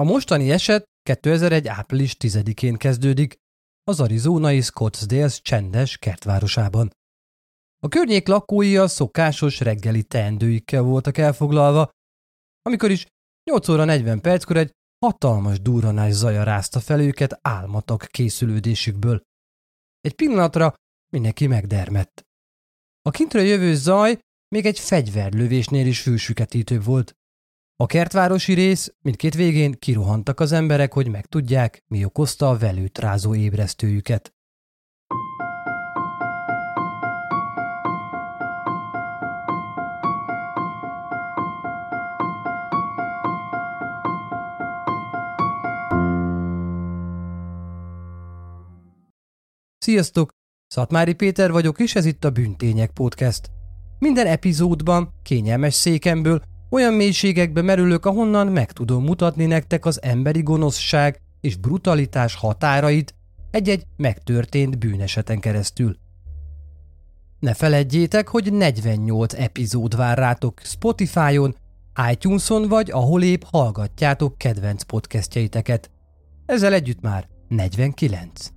A 0.00 0.04
mostani 0.04 0.50
eset 0.50 0.84
2001. 1.02 1.68
április 1.68 2.16
10-én 2.18 2.76
kezdődik, 2.76 3.36
az 3.82 4.00
arizonai 4.00 4.60
Scottsdale 4.60 5.28
csendes 5.28 5.98
kertvárosában. 5.98 6.90
A 7.82 7.88
környék 7.88 8.28
lakói 8.28 8.76
a 8.76 8.88
szokásos 8.88 9.60
reggeli 9.60 10.02
teendőikkel 10.02 10.82
voltak 10.82 11.18
elfoglalva, 11.18 11.90
amikor 12.62 12.90
is 12.90 13.06
8 13.50 13.68
óra 13.68 13.84
40 13.84 14.20
perckor 14.20 14.56
egy 14.56 14.72
hatalmas 15.04 15.60
durranás 15.60 16.12
zaja 16.12 16.42
rázta 16.42 16.80
fel 16.80 17.00
őket 17.00 17.38
álmatak 17.42 18.06
készülődésükből. 18.10 19.20
Egy 20.00 20.14
pillanatra 20.14 20.74
mindenki 21.12 21.46
megdermett. 21.46 22.22
A 23.02 23.10
kintről 23.10 23.42
jövő 23.42 23.74
zaj 23.74 24.18
még 24.48 24.66
egy 24.66 24.78
fegyverlövésnél 24.78 25.86
is 25.86 26.02
fülsüketítőbb 26.02 26.84
volt. 26.84 27.14
A 27.80 27.86
kertvárosi 27.86 28.52
rész 28.52 28.94
mindkét 29.02 29.34
végén 29.34 29.72
kirohantak 29.78 30.40
az 30.40 30.52
emberek, 30.52 30.92
hogy 30.92 31.08
megtudják, 31.08 31.84
mi 31.86 32.04
okozta 32.04 32.48
a 32.48 32.58
velőt 32.58 32.98
rázó 32.98 33.34
ébresztőjüket. 33.34 34.34
Sziasztok! 49.78 50.30
Szatmári 50.66 51.14
Péter 51.14 51.50
vagyok, 51.50 51.80
és 51.80 51.94
ez 51.94 52.04
itt 52.04 52.24
a 52.24 52.30
Bűntények 52.30 52.90
Podcast. 52.90 53.50
Minden 53.98 54.26
epizódban, 54.26 55.12
kényelmes 55.22 55.74
székemből, 55.74 56.42
olyan 56.70 56.94
mélységekbe 56.94 57.62
merülök, 57.62 58.06
ahonnan 58.06 58.46
meg 58.46 58.72
tudom 58.72 59.04
mutatni 59.04 59.46
nektek 59.46 59.84
az 59.84 60.02
emberi 60.02 60.42
gonoszság 60.42 61.20
és 61.40 61.56
brutalitás 61.56 62.34
határait 62.34 63.14
egy-egy 63.50 63.86
megtörtént 63.96 64.78
bűneseten 64.78 65.40
keresztül. 65.40 65.96
Ne 67.38 67.54
feledjétek, 67.54 68.28
hogy 68.28 68.52
48 68.52 69.34
epizód 69.34 69.96
vár 69.96 70.18
rátok 70.18 70.60
Spotify-on, 70.64 71.56
iTunes-on 72.10 72.68
vagy 72.68 72.90
ahol 72.90 73.22
épp 73.22 73.42
hallgatjátok 73.44 74.38
kedvenc 74.38 74.82
podcastjeiteket. 74.82 75.90
Ezzel 76.46 76.72
együtt 76.72 77.00
már 77.00 77.28
49. 77.48 78.48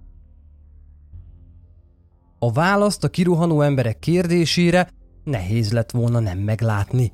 A 2.40 2.52
választ 2.52 3.04
a 3.04 3.10
kiruhanó 3.10 3.62
emberek 3.62 4.00
kérdésére 4.00 4.90
nehéz 5.24 5.72
lett 5.72 5.92
volna 5.92 6.20
nem 6.20 6.38
meglátni. 6.38 7.14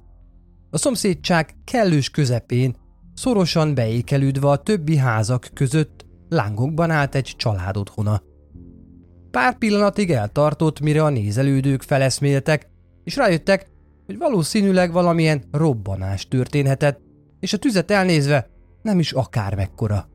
A 0.72 0.78
szomszédság 0.78 1.56
kellős 1.64 2.10
közepén, 2.10 2.76
szorosan 3.14 3.76
beékelődve 3.76 4.48
a 4.48 4.64
többi 4.64 4.98
házak 4.98 5.50
között 5.54 6.06
lángokban 6.30 6.92
állt 6.92 7.16
egy 7.16 7.34
család 7.38 7.78
otthona. 7.78 8.22
Pár 9.32 9.58
pillanatig 9.58 10.12
eltartott, 10.12 10.80
mire 10.80 11.04
a 11.04 11.10
nézelődők 11.10 11.82
feleszméltek, 11.82 12.70
és 13.04 13.16
rájöttek, 13.16 13.68
hogy 14.06 14.18
valószínűleg 14.18 14.92
valamilyen 14.92 15.44
robbanás 15.52 16.28
történhetett, 16.28 17.00
és 17.40 17.54
a 17.54 17.58
tüzet 17.58 17.92
elnézve 17.92 18.50
nem 18.82 19.00
is 19.00 19.12
akár 19.12 19.56
mekkora. 19.56 20.10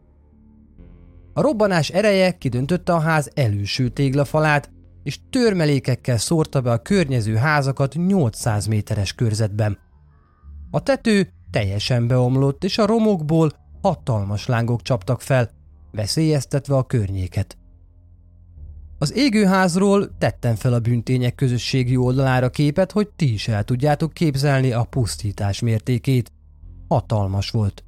A 1.32 1.40
robbanás 1.40 1.90
ereje 1.90 2.38
kidöntötte 2.38 2.92
a 2.92 2.98
ház 2.98 3.30
előső 3.34 3.88
téglafalát, 3.88 4.70
és 5.02 5.18
törmelékekkel 5.30 6.16
szórta 6.16 6.60
be 6.60 6.70
a 6.70 6.82
környező 6.82 7.34
házakat 7.34 7.94
800 7.94 8.66
méteres 8.66 9.12
körzetben. 9.12 9.78
A 10.74 10.80
tető 10.80 11.28
teljesen 11.50 12.06
beomlott, 12.06 12.64
és 12.64 12.78
a 12.78 12.86
romokból 12.86 13.50
hatalmas 13.82 14.46
lángok 14.46 14.82
csaptak 14.82 15.20
fel, 15.20 15.50
veszélyeztetve 15.92 16.76
a 16.76 16.82
környéket. 16.82 17.58
Az 18.98 19.16
égőházról 19.16 20.16
tettem 20.18 20.54
fel 20.54 20.72
a 20.72 20.80
bűntények 20.80 21.34
közösségi 21.34 21.96
oldalára 21.96 22.50
képet, 22.50 22.92
hogy 22.92 23.08
ti 23.16 23.32
is 23.32 23.48
el 23.48 23.64
tudjátok 23.64 24.12
képzelni 24.12 24.72
a 24.72 24.84
pusztítás 24.84 25.60
mértékét. 25.60 26.32
Hatalmas 26.88 27.50
volt. 27.50 27.84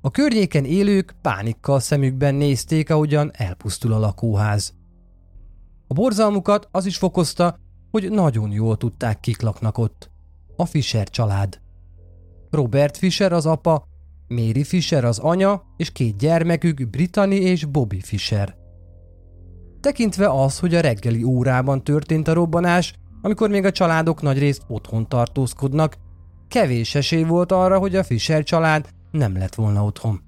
A 0.00 0.10
környéken 0.10 0.64
élők 0.64 1.14
pánikkal 1.22 1.80
szemükben 1.80 2.34
nézték, 2.34 2.90
ahogyan 2.90 3.30
elpusztul 3.34 3.92
a 3.92 3.98
lakóház. 3.98 4.74
A 5.86 5.94
borzalmukat 5.94 6.68
az 6.70 6.86
is 6.86 6.96
fokozta, 6.96 7.58
hogy 7.90 8.10
nagyon 8.10 8.50
jól 8.50 8.76
tudták, 8.76 9.20
kik 9.20 9.40
laknak 9.40 9.78
ott. 9.78 10.09
A 10.60 10.64
Fischer 10.64 11.08
család. 11.08 11.60
Robert 12.50 12.96
Fischer 12.96 13.32
az 13.32 13.46
apa, 13.46 13.86
Mary 14.28 14.64
Fischer 14.64 15.04
az 15.04 15.18
anya, 15.18 15.62
és 15.76 15.92
két 15.92 16.16
gyermekük 16.16 16.90
Brittany 16.90 17.32
és 17.32 17.64
Bobby 17.64 18.00
Fischer. 18.00 18.56
Tekintve 19.80 20.28
az, 20.28 20.58
hogy 20.58 20.74
a 20.74 20.80
reggeli 20.80 21.22
órában 21.22 21.84
történt 21.84 22.28
a 22.28 22.32
robbanás, 22.32 22.94
amikor 23.22 23.50
még 23.50 23.64
a 23.64 23.70
családok 23.70 24.22
nagyrészt 24.22 24.62
otthon 24.68 25.08
tartózkodnak, 25.08 25.96
kevés 26.48 26.94
esély 26.94 27.22
volt 27.22 27.52
arra, 27.52 27.78
hogy 27.78 27.96
a 27.96 28.04
Fischer 28.04 28.42
család 28.42 28.88
nem 29.10 29.36
lett 29.36 29.54
volna 29.54 29.84
otthon. 29.84 30.22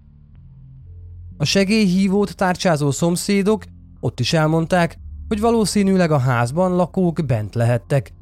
A 1.36 1.44
segélyhívót 1.44 2.36
tárcsázó 2.36 2.90
szomszédok 2.90 3.64
ott 4.00 4.20
is 4.20 4.32
elmondták, 4.32 4.98
hogy 5.28 5.40
valószínűleg 5.40 6.10
a 6.10 6.18
házban 6.18 6.76
lakók 6.76 7.26
bent 7.26 7.54
lehettek, 7.54 8.12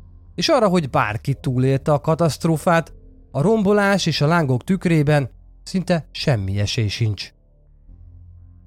és 0.40 0.48
arra, 0.48 0.68
hogy 0.68 0.90
bárki 0.90 1.34
túlélte 1.34 1.92
a 1.92 2.00
katasztrófát, 2.00 2.92
a 3.30 3.40
rombolás 3.40 4.06
és 4.06 4.20
a 4.20 4.26
lángok 4.26 4.64
tükrében 4.64 5.30
szinte 5.62 6.08
semmi 6.12 6.58
esély 6.58 6.88
sincs. 6.88 7.32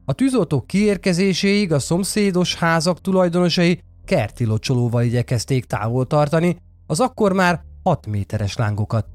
A 0.06 0.14
tűzoltók 0.14 0.68
kiérkezéséig 0.68 1.72
a 1.72 1.80
szomszédos 1.80 2.56
házak 2.56 3.02
tulajdonosai 3.02 3.80
kerti 4.06 4.46
locsolóval 4.46 5.04
igyekezték 5.04 5.66
távol 5.66 6.08
tartani 6.08 6.58
az 6.88 7.00
akkor 7.00 7.34
már 7.34 7.62
6 7.84 8.08
méteres 8.08 8.56
lángokat. 8.56 9.06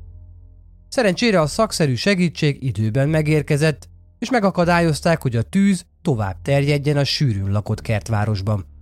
Szerencsére 0.89 1.41
a 1.41 1.47
szakszerű 1.47 1.95
segítség 1.95 2.63
időben 2.63 3.09
megérkezett, 3.09 3.89
és 4.19 4.31
megakadályozták, 4.31 5.23
hogy 5.23 5.37
a 5.37 5.43
tűz 5.43 5.85
tovább 6.03 6.43
terjedjen 6.43 6.97
a 6.97 7.05
sűrűn 7.05 7.53
lakott 7.53 7.81
kertvárosban. 7.81 8.78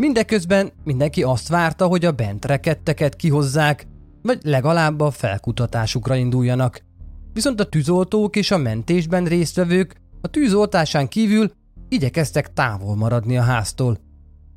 Mindeközben 0.00 0.72
mindenki 0.84 1.22
azt 1.22 1.48
várta, 1.48 1.86
hogy 1.86 2.04
a 2.04 2.12
bent 2.12 2.44
reketteket 2.44 3.16
kihozzák, 3.16 3.86
vagy 4.22 4.38
legalább 4.42 5.00
a 5.00 5.10
felkutatásukra 5.10 6.14
induljanak. 6.16 6.84
Viszont 7.32 7.60
a 7.60 7.68
tűzoltók 7.68 8.36
és 8.36 8.50
a 8.50 8.56
mentésben 8.56 9.24
résztvevők 9.24 9.96
a 10.20 10.28
tűzoltásán 10.28 11.08
kívül 11.08 11.52
igyekeztek 11.88 12.52
távol 12.52 12.96
maradni 12.96 13.36
a 13.36 13.42
háztól. 13.42 13.98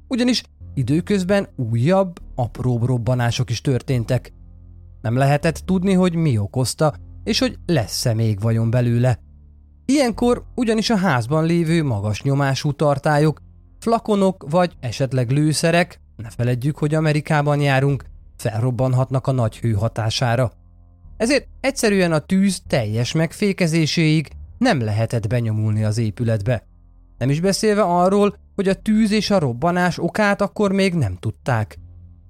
Ugyanis 0.07 0.43
időközben 0.73 1.47
újabb, 1.55 2.19
apróbb 2.35 2.83
robbanások 2.83 3.49
is 3.49 3.61
történtek. 3.61 4.33
Nem 5.01 5.15
lehetett 5.15 5.61
tudni, 5.65 5.93
hogy 5.93 6.15
mi 6.15 6.37
okozta, 6.37 6.93
és 7.23 7.39
hogy 7.39 7.57
lesz-e 7.65 8.13
még 8.13 8.41
vajon 8.41 8.69
belőle. 8.69 9.19
Ilyenkor 9.85 10.43
ugyanis 10.55 10.89
a 10.89 10.97
házban 10.97 11.45
lévő 11.45 11.83
magas 11.83 12.21
nyomású 12.21 12.71
tartályok 12.71 13.41
Flakonok 13.83 14.45
vagy 14.49 14.73
esetleg 14.79 15.29
lőszerek, 15.29 16.01
ne 16.15 16.29
feledjük, 16.29 16.77
hogy 16.77 16.93
Amerikában 16.93 17.59
járunk, 17.59 18.03
felrobbanhatnak 18.37 19.27
a 19.27 19.31
nagy 19.31 19.57
hő 19.57 19.71
hatására. 19.71 20.51
Ezért 21.17 21.47
egyszerűen 21.59 22.11
a 22.11 22.19
tűz 22.19 22.61
teljes 22.67 23.11
megfékezéséig 23.11 24.29
nem 24.57 24.81
lehetett 24.81 25.27
benyomulni 25.27 25.83
az 25.83 25.97
épületbe. 25.97 26.67
Nem 27.17 27.29
is 27.29 27.39
beszélve 27.39 27.81
arról, 27.81 28.35
hogy 28.55 28.67
a 28.67 28.73
tűz 28.73 29.11
és 29.11 29.29
a 29.29 29.39
robbanás 29.39 29.97
okát 29.97 30.41
akkor 30.41 30.71
még 30.71 30.93
nem 30.93 31.17
tudták. 31.19 31.79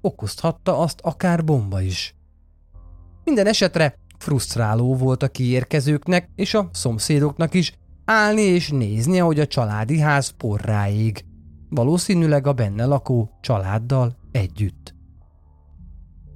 Okozhatta 0.00 0.78
azt 0.78 1.00
akár 1.02 1.44
bomba 1.44 1.80
is. 1.80 2.14
Minden 3.24 3.46
esetre 3.46 3.98
frusztráló 4.18 4.96
volt 4.96 5.22
a 5.22 5.28
kiérkezőknek 5.28 6.28
és 6.34 6.54
a 6.54 6.68
szomszédoknak 6.72 7.54
is 7.54 7.72
állni 8.04 8.42
és 8.42 8.70
nézni, 8.70 9.20
ahogy 9.20 9.40
a 9.40 9.46
családi 9.46 9.98
ház 9.98 10.28
porráig 10.28 11.24
valószínűleg 11.74 12.46
a 12.46 12.52
benne 12.52 12.84
lakó 12.84 13.30
családdal 13.40 14.16
együtt. 14.32 14.94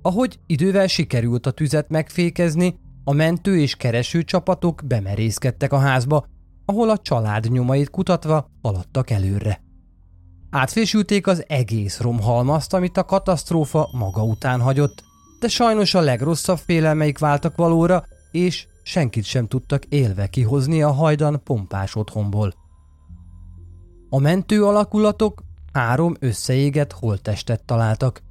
Ahogy 0.03 0.39
idővel 0.47 0.87
sikerült 0.87 1.47
a 1.47 1.51
tüzet 1.51 1.89
megfékezni, 1.89 2.79
a 3.05 3.13
mentő 3.13 3.61
és 3.61 3.77
kereső 3.77 4.23
csapatok 4.23 4.83
bemerészkedtek 4.87 5.73
a 5.73 5.79
házba, 5.79 6.27
ahol 6.65 6.91
a 6.91 6.99
család 6.99 7.51
nyomait 7.51 7.91
kutatva 7.91 8.51
haladtak 8.63 9.11
előre. 9.11 9.61
Átfésülték 10.51 11.27
az 11.27 11.45
egész 11.49 12.01
romhalmazt, 12.01 12.75
amit 12.75 12.97
a 12.97 13.05
katasztrófa 13.05 13.89
maga 13.93 14.23
után 14.23 14.61
hagyott, 14.61 15.05
de 15.41 15.49
sajnos 15.49 15.95
a 15.95 16.01
legrosszabb 16.01 16.59
félelmeik 16.59 17.19
váltak 17.19 17.57
valóra, 17.57 18.05
és 18.31 18.67
senkit 18.83 19.25
sem 19.25 19.47
tudtak 19.47 19.85
élve 19.85 20.27
kihozni 20.27 20.83
a 20.83 20.91
hajdan 20.91 21.41
pompás 21.45 21.97
otthonból. 21.97 22.58
A 24.11 24.19
mentő 24.19 24.65
alakulatok 24.65 25.43
három 25.73 26.17
összeégett 26.21 26.93
holttestet 26.93 27.65
találtak. 27.65 28.23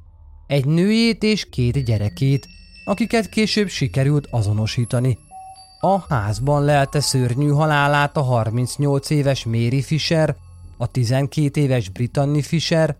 Egy 0.48 0.66
nőjét 0.66 1.24
és 1.24 1.50
két 1.50 1.84
gyerekét, 1.84 2.48
akiket 2.86 3.30
később 3.30 3.68
sikerült 3.68 4.28
azonosítani. 4.32 5.18
a 5.80 6.00
házban 6.14 6.64
lelte 6.64 7.00
szörnyű 7.00 7.50
halálát 7.50 8.18
a 8.18 8.22
38 8.22 9.10
éves 9.10 9.46
Mary 9.46 9.82
Fisher, 9.82 10.36
a 10.78 10.88
12 10.88 11.62
éves 11.62 11.90
Brittany 11.90 12.44
Fisher 12.44 12.96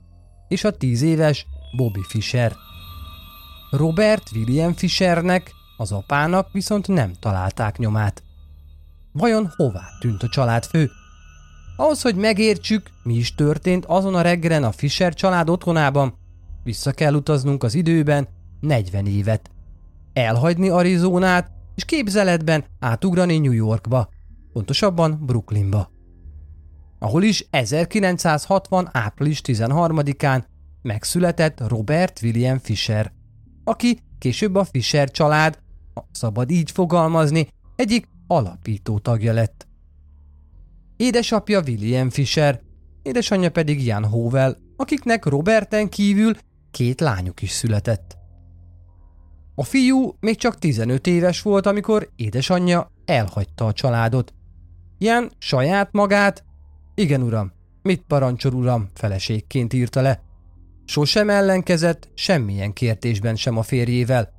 és 0.48 0.64
a 0.64 0.72
10 0.72 1.02
éves 1.02 1.46
Bobby 1.78 2.02
Fisher. 2.08 2.56
Robert 3.72 4.32
William 4.36 4.74
Fishernek, 4.74 5.52
az 5.78 5.92
apának 5.92 6.52
viszont 6.52 6.88
nem 6.88 7.14
találták 7.20 7.78
nyomát. 7.78 8.24
Vajon 9.12 9.50
hová 9.56 9.84
tűnt 10.00 10.24
a 10.24 10.30
családfő? 10.30 10.92
Ahhoz, 11.80 12.02
hogy 12.02 12.16
megértsük, 12.16 12.90
mi 13.04 13.14
is 13.14 13.36
történt 13.36 13.86
azon 13.86 14.16
a 14.16 14.22
reggelen 14.22 14.64
a 14.64 14.72
Fisher 14.72 15.14
család 15.14 15.50
otthonában, 15.50 16.18
vissza 16.64 16.92
kell 16.92 17.14
utaznunk 17.14 17.64
az 17.64 17.76
időben 17.76 18.28
40 18.60 19.06
évet. 19.06 19.50
Elhagyni 20.14 20.70
Arizonát, 20.70 21.52
és 21.76 21.86
képzeletben 21.86 22.66
átugrani 22.80 23.38
New 23.38 23.52
Yorkba, 23.52 24.10
pontosabban 24.54 25.26
Brooklynba. 25.26 25.92
Ahol 27.00 27.24
is 27.24 27.48
1960. 27.50 28.90
április 28.92 29.42
13-án 29.44 30.44
megszületett 30.82 31.68
Robert 31.68 32.20
William 32.22 32.60
Fisher, 32.60 33.12
aki 33.64 34.00
később 34.18 34.56
a 34.56 34.64
Fisher 34.64 35.12
család, 35.12 35.60
ha 35.94 36.08
szabad 36.12 36.50
így 36.50 36.72
fogalmazni, 36.72 37.48
egyik 37.76 38.08
alapító 38.28 39.00
tagja 39.00 39.34
lett. 39.34 39.67
Édesapja 40.98 41.62
William 41.62 42.10
Fisher, 42.10 42.62
édesanyja 43.02 43.52
pedig 43.52 43.86
Jan 43.86 44.06
Howell, 44.06 44.58
akiknek 44.76 45.26
Roberten 45.26 45.90
kívül 45.90 46.34
két 46.72 47.00
lányuk 47.00 47.42
is 47.42 47.52
született. 47.52 48.18
A 49.56 49.64
fiú 49.64 50.16
még 50.20 50.38
csak 50.38 50.60
15 50.60 51.08
éves 51.08 51.42
volt, 51.42 51.66
amikor 51.66 52.10
édesanyja 52.16 52.92
elhagyta 53.06 53.66
a 53.66 53.74
családot. 53.74 54.34
Jan 54.98 55.32
saját 55.38 55.92
magát, 55.92 56.44
igen 56.96 57.22
uram, 57.22 57.52
mit 57.82 58.04
parancsol 58.08 58.54
uram, 58.54 58.90
feleségként 58.94 59.74
írta 59.74 60.02
le. 60.02 60.22
Sosem 60.86 61.30
ellenkezett 61.30 62.10
semmilyen 62.14 62.74
kérdésben 62.74 63.36
sem 63.36 63.58
a 63.58 63.62
férjével. 63.62 64.34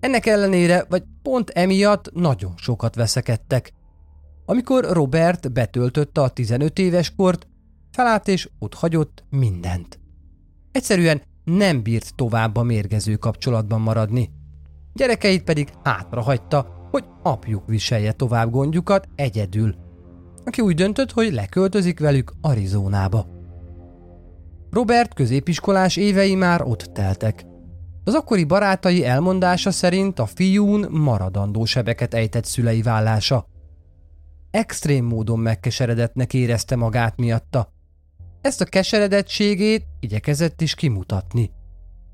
Ennek 0.00 0.26
ellenére, 0.26 0.84
vagy 0.88 1.02
pont 1.22 1.50
emiatt 1.50 2.12
nagyon 2.12 2.52
sokat 2.56 2.94
veszekedtek. 2.94 3.72
Amikor 4.50 4.84
Robert 4.84 5.52
betöltötte 5.52 6.20
a 6.20 6.28
15 6.28 6.78
éves 6.78 7.14
kort, 7.16 7.46
felállt 7.92 8.28
és 8.28 8.48
ott 8.58 8.74
hagyott 8.74 9.24
mindent. 9.28 9.98
Egyszerűen 10.72 11.22
nem 11.44 11.82
bírt 11.82 12.14
tovább 12.14 12.56
a 12.56 12.62
mérgező 12.62 13.16
kapcsolatban 13.16 13.80
maradni. 13.80 14.30
Gyerekeit 14.92 15.42
pedig 15.42 15.68
hátra 15.82 16.20
hagyta, 16.20 16.88
hogy 16.90 17.04
apjuk 17.22 17.66
viselje 17.66 18.12
tovább 18.12 18.50
gondjukat 18.50 19.08
egyedül, 19.14 19.74
aki 20.44 20.60
úgy 20.60 20.74
döntött, 20.74 21.12
hogy 21.12 21.32
leköltözik 21.32 22.00
velük 22.00 22.32
Arizonába. 22.40 23.26
Robert 24.70 25.14
középiskolás 25.14 25.96
évei 25.96 26.34
már 26.34 26.62
ott 26.62 26.82
teltek. 26.82 27.44
Az 28.04 28.14
akkori 28.14 28.44
barátai 28.44 29.04
elmondása 29.04 29.70
szerint 29.70 30.18
a 30.18 30.26
fiún 30.26 30.86
maradandó 30.90 31.64
sebeket 31.64 32.14
ejtett 32.14 32.44
szülei 32.44 32.82
vállása. 32.82 33.46
Extrém 34.50 35.04
módon 35.04 35.38
megkeseredetnek 35.38 36.34
érezte 36.34 36.76
magát 36.76 37.16
miatta. 37.16 37.72
Ezt 38.40 38.60
a 38.60 38.64
keseredettségét 38.64 39.86
igyekezett 40.00 40.60
is 40.60 40.74
kimutatni. 40.74 41.50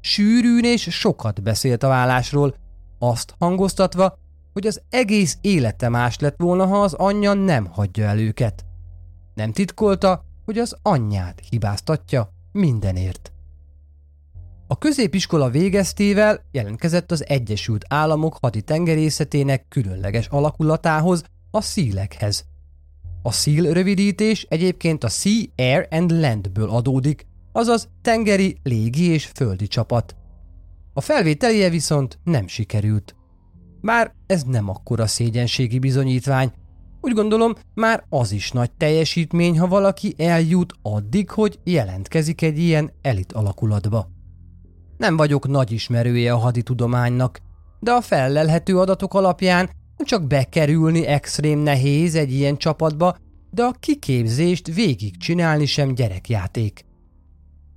Sűrűn 0.01 0.65
és 0.65 0.83
sokat 0.91 1.43
beszélt 1.43 1.83
a 1.83 1.89
vállásról, 1.89 2.55
azt 2.99 3.35
hangoztatva, 3.39 4.19
hogy 4.53 4.67
az 4.67 4.83
egész 4.91 5.39
élete 5.41 5.89
más 5.89 6.19
lett 6.19 6.37
volna, 6.39 6.67
ha 6.67 6.83
az 6.83 6.93
anyja 6.93 7.33
nem 7.33 7.67
hagyja 7.67 8.05
el 8.05 8.19
őket. 8.19 8.65
Nem 9.35 9.53
titkolta, 9.53 10.25
hogy 10.45 10.59
az 10.59 10.77
anyját 10.83 11.41
hibáztatja 11.51 12.33
mindenért. 12.53 13.33
A 14.67 14.79
középiskola 14.79 15.51
végeztével 15.51 16.41
jelentkezett 16.51 17.11
az 17.11 17.27
Egyesült 17.29 17.85
Államok 17.89 18.39
haditengerészetének 18.41 19.69
különleges 19.69 20.27
alakulatához, 20.27 21.23
a 21.51 21.61
szílekhez. 21.61 22.45
A 23.23 23.33
szíl 23.33 23.73
rövidítés 23.73 24.47
egyébként 24.49 25.05
a 25.05 25.09
Sea, 25.09 25.43
Air 25.57 25.87
and 25.91 26.11
Landből 26.11 26.71
adódik, 26.71 27.27
azaz 27.53 27.89
tengeri, 28.03 28.59
légi 28.63 29.05
és 29.05 29.27
földi 29.27 29.67
csapat. 29.67 30.17
A 30.95 31.01
felvételie 31.01 31.71
viszont 31.71 32.19
nem 32.25 32.47
sikerült. 32.47 33.15
Bár 33.81 34.15
ez 34.27 34.43
nem 34.43 34.69
akkora 34.69 35.07
szégyenségi 35.07 35.79
bizonyítvány, 35.79 36.53
úgy 37.07 37.13
gondolom, 37.15 37.55
már 37.75 38.05
az 38.09 38.33
is 38.33 38.51
nagy 38.51 38.71
teljesítmény, 38.71 39.59
ha 39.59 39.67
valaki 39.67 40.15
eljut 40.19 40.73
addig, 40.83 41.31
hogy 41.31 41.59
jelentkezik 41.65 42.43
egy 42.43 42.59
ilyen 42.59 42.93
elit 43.03 43.33
alakulatba. 43.33 44.09
Nem 44.97 45.17
vagyok 45.17 45.49
nagy 45.49 45.73
ismerője 45.73 46.33
a 46.33 46.39
haditudománynak, 46.39 47.41
de 47.81 47.93
a 47.93 48.01
fellelhető 48.01 48.79
adatok 48.79 49.15
alapján 49.15 49.71
csak 50.05 50.27
bekerülni 50.27 51.07
extrém 51.07 51.59
nehéz 51.59 52.15
egy 52.15 52.33
ilyen 52.33 52.57
csapatba, 52.57 53.17
de 53.51 53.63
a 53.63 53.75
kiképzést 53.81 54.75
végig 54.75 55.17
csinálni 55.17 55.67
sem 55.67 55.95
gyerekjáték. 55.95 56.85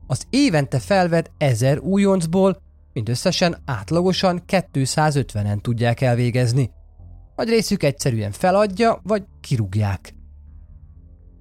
Az 0.07 0.25
évente 0.29 0.79
felvett 0.79 1.31
ezer 1.37 1.79
újoncból 1.79 2.61
mindösszesen 2.93 3.57
átlagosan 3.65 4.43
250-en 4.47 5.61
tudják 5.61 6.01
elvégezni. 6.01 6.71
Vagy 7.35 7.49
részük 7.49 7.83
egyszerűen 7.83 8.31
feladja, 8.31 8.99
vagy 9.03 9.23
kirúgják. 9.41 10.13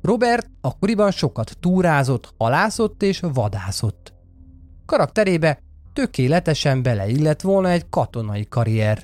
Robert 0.02 0.50
akkoriban 0.60 1.10
sokat 1.10 1.56
túrázott, 1.60 2.34
halászott 2.38 3.02
és 3.02 3.20
vadászott. 3.20 4.12
Karakterébe 4.86 5.58
tökéletesen 5.92 6.82
beleillett 6.82 7.40
volna 7.40 7.70
egy 7.70 7.88
katonai 7.88 8.46
karrier. 8.48 9.02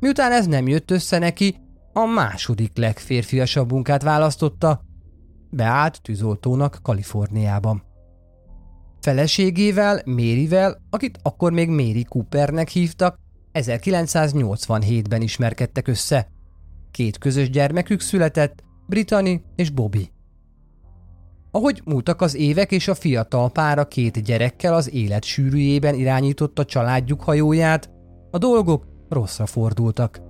Miután 0.00 0.32
ez 0.32 0.46
nem 0.46 0.68
jött 0.68 0.90
össze 0.90 1.18
neki, 1.18 1.56
a 1.92 2.04
második 2.04 2.76
legférfiasabb 2.76 3.72
munkát 3.72 4.02
választotta, 4.02 4.84
beállt 5.50 6.02
tűzoltónak 6.02 6.78
Kaliforniában. 6.82 7.82
Feleségével, 9.00 10.02
Mérivel, 10.04 10.82
akit 10.90 11.18
akkor 11.22 11.52
még 11.52 11.68
Mary 11.68 12.04
Coopernek 12.04 12.68
hívtak, 12.68 13.16
1987-ben 13.52 15.22
ismerkedtek 15.22 15.88
össze. 15.88 16.28
Két 16.90 17.18
közös 17.18 17.50
gyermekük 17.50 18.00
született, 18.00 18.62
Brittany 18.86 19.42
és 19.56 19.70
Bobby. 19.70 20.10
Ahogy 21.50 21.82
múltak 21.84 22.20
az 22.20 22.34
évek 22.34 22.72
és 22.72 22.88
a 22.88 22.94
fiatal 22.94 23.50
pára 23.50 23.88
két 23.88 24.22
gyerekkel 24.24 24.74
az 24.74 24.92
élet 24.92 25.24
sűrűjében 25.24 25.94
irányította 25.94 26.64
családjuk 26.64 27.22
hajóját, 27.22 27.90
a 28.30 28.38
dolgok 28.38 28.89
rosszra 29.10 29.46
fordultak. 29.46 30.20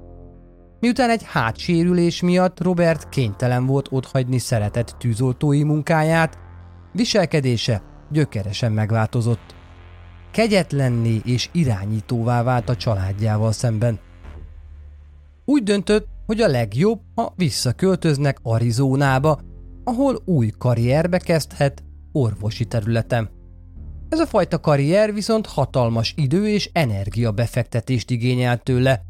Miután 0.80 1.10
egy 1.10 1.22
hátsérülés 1.24 2.20
miatt 2.22 2.60
Robert 2.60 3.08
kénytelen 3.08 3.66
volt 3.66 3.88
otthagyni 3.90 4.38
szeretett 4.38 4.94
tűzoltói 4.98 5.62
munkáját, 5.62 6.38
viselkedése 6.92 7.82
gyökeresen 8.10 8.72
megváltozott. 8.72 9.54
Kegyetlenné 10.30 11.20
és 11.24 11.48
irányítóvá 11.52 12.42
vált 12.42 12.68
a 12.68 12.76
családjával 12.76 13.52
szemben. 13.52 13.98
Úgy 15.44 15.62
döntött, 15.62 16.06
hogy 16.26 16.40
a 16.40 16.48
legjobb, 16.48 17.00
ha 17.14 17.32
visszaköltöznek 17.36 18.38
Arizonába, 18.42 19.40
ahol 19.84 20.22
új 20.24 20.50
karrierbe 20.58 21.18
kezdhet 21.18 21.82
orvosi 22.12 22.64
területen. 22.64 23.39
Ez 24.10 24.18
a 24.18 24.26
fajta 24.26 24.60
karrier 24.60 25.12
viszont 25.14 25.46
hatalmas 25.46 26.14
idő 26.16 26.48
és 26.48 26.70
energia 26.72 27.30
befektetést 27.30 28.10
igényelt 28.10 28.62
tőle, 28.62 29.02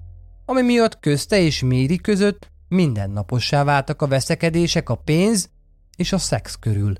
ami 0.44 0.62
miatt 0.62 1.00
közte 1.00 1.38
és 1.38 1.62
Méri 1.62 1.96
között 1.96 2.50
mindennapossá 2.68 3.64
váltak 3.64 4.02
a 4.02 4.06
veszekedések 4.06 4.88
a 4.88 4.94
pénz 4.94 5.50
és 5.96 6.12
a 6.12 6.18
szex 6.18 6.54
körül. 6.54 6.94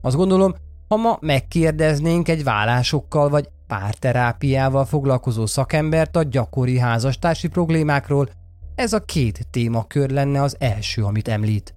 Azt 0.00 0.16
gondolom, 0.16 0.54
ha 0.88 0.96
ma 0.96 1.18
megkérdeznénk 1.20 2.28
egy 2.28 2.44
vállásokkal 2.44 3.28
vagy 3.28 3.48
párterápiával 3.66 4.84
foglalkozó 4.84 5.46
szakembert 5.46 6.16
a 6.16 6.22
gyakori 6.22 6.78
házastársi 6.78 7.48
problémákról, 7.48 8.28
ez 8.74 8.92
a 8.92 9.04
két 9.04 9.46
témakör 9.50 10.10
lenne 10.10 10.42
az 10.42 10.56
első, 10.58 11.04
amit 11.04 11.28
említ. 11.28 11.74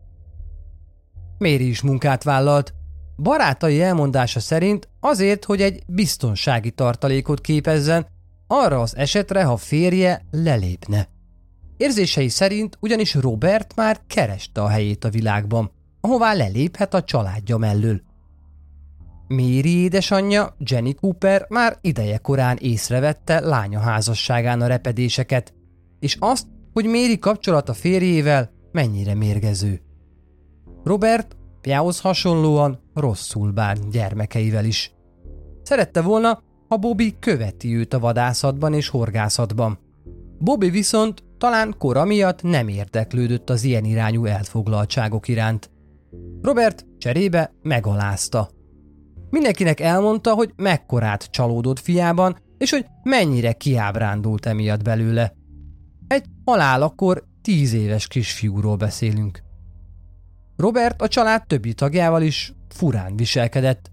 Méri 1.37 1.67
is 1.67 1.81
munkát 1.81 2.23
vállalt. 2.23 2.73
Barátai 3.17 3.81
elmondása 3.81 4.39
szerint 4.39 4.89
azért, 4.99 5.45
hogy 5.45 5.61
egy 5.61 5.83
biztonsági 5.87 6.71
tartalékot 6.71 7.41
képezzen, 7.41 8.07
arra 8.47 8.81
az 8.81 8.95
esetre, 8.95 9.43
ha 9.43 9.57
férje 9.57 10.25
lelépne. 10.31 11.07
Érzései 11.77 12.29
szerint 12.29 12.77
ugyanis 12.79 13.13
Robert 13.13 13.75
már 13.75 14.01
kereste 14.07 14.61
a 14.61 14.67
helyét 14.67 15.03
a 15.03 15.09
világban, 15.09 15.71
ahová 16.01 16.33
leléphet 16.33 16.93
a 16.93 17.03
családja 17.03 17.57
mellől. 17.57 18.01
Méri 19.27 19.77
édesanyja, 19.77 20.55
Jenny 20.59 20.95
Cooper 20.99 21.45
már 21.49 21.77
ideje 21.81 22.17
korán 22.17 22.57
észrevette 22.61 23.39
lánya 23.39 23.79
házasságán 23.79 24.61
a 24.61 24.67
repedéseket, 24.67 25.53
és 25.99 26.17
azt, 26.19 26.47
hogy 26.73 26.85
Méri 26.85 27.19
kapcsolata 27.19 27.73
férjével 27.73 28.51
mennyire 28.71 29.13
mérgező. 29.13 29.81
Robert 30.83 31.34
Piához 31.65 31.99
hasonlóan 31.99 32.79
rosszul 32.93 33.51
bán 33.51 33.77
gyermekeivel 33.91 34.65
is. 34.65 34.93
Szerette 35.63 36.01
volna, 36.01 36.43
ha 36.67 36.77
Bobby 36.77 37.15
követi 37.19 37.75
őt 37.75 37.93
a 37.93 37.99
vadászatban 37.99 38.73
és 38.73 38.87
horgászatban. 38.87 39.79
Bobby 40.39 40.69
viszont 40.69 41.23
talán 41.37 41.75
kora 41.77 42.05
miatt 42.05 42.41
nem 42.41 42.67
érdeklődött 42.67 43.49
az 43.49 43.63
ilyen 43.63 43.83
irányú 43.83 44.25
elfoglaltságok 44.25 45.27
iránt. 45.27 45.71
Robert 46.41 46.85
cserébe 46.97 47.53
megalázta. 47.61 48.49
Mindenkinek 49.29 49.79
elmondta, 49.79 50.33
hogy 50.33 50.53
mekkorát 50.55 51.23
csalódott 51.23 51.79
fiában, 51.79 52.37
és 52.57 52.71
hogy 52.71 52.85
mennyire 53.03 53.53
kiábrándult 53.53 54.45
emiatt 54.45 54.83
belőle. 54.83 55.33
Egy 56.07 56.25
halálakor 56.43 57.23
tíz 57.41 57.73
éves 57.73 58.07
kisfiúról 58.07 58.75
beszélünk. 58.75 59.44
Robert 60.57 61.01
a 61.01 61.07
család 61.07 61.47
többi 61.47 61.73
tagjával 61.73 62.21
is 62.21 62.53
furán 62.69 63.15
viselkedett. 63.15 63.91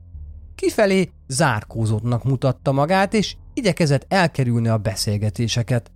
Kifelé 0.55 1.11
zárkózottnak 1.27 2.25
mutatta 2.25 2.73
magát, 2.73 3.15
és 3.15 3.37
igyekezett 3.55 4.05
elkerülni 4.09 4.69
a 4.69 4.79
beszélgetéseket. 4.79 5.91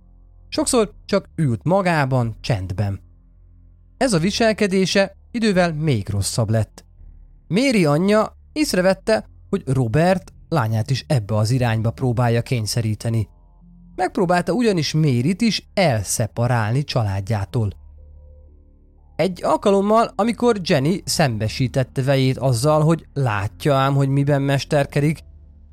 Sokszor 0.49 0.93
csak 1.05 1.29
ült 1.35 1.63
magában, 1.63 2.35
csendben. 2.41 2.99
Ez 3.97 4.13
a 4.13 4.19
viselkedése 4.19 5.15
idővel 5.31 5.73
még 5.73 6.09
rosszabb 6.09 6.49
lett. 6.49 6.85
Méri 7.47 7.85
anyja 7.85 8.37
észrevette, 8.53 9.25
hogy 9.49 9.63
Robert 9.65 10.33
lányát 10.49 10.89
is 10.89 11.05
ebbe 11.07 11.35
az 11.35 11.51
irányba 11.51 11.91
próbálja 11.91 12.41
kényszeríteni. 12.41 13.27
Megpróbálta 13.95 14.53
ugyanis 14.53 14.93
Mérit 14.93 15.41
is 15.41 15.67
elszeparálni 15.73 16.83
családjától. 16.83 17.69
Egy 19.17 19.43
alkalommal, 19.43 20.11
amikor 20.15 20.59
Jenny 20.63 21.01
szembesítette 21.03 22.01
vejét 22.01 22.37
azzal, 22.37 22.81
hogy 22.83 23.05
látja 23.13 23.75
ám, 23.75 23.93
hogy 23.93 24.09
miben 24.09 24.41
mesterkedik, 24.41 25.19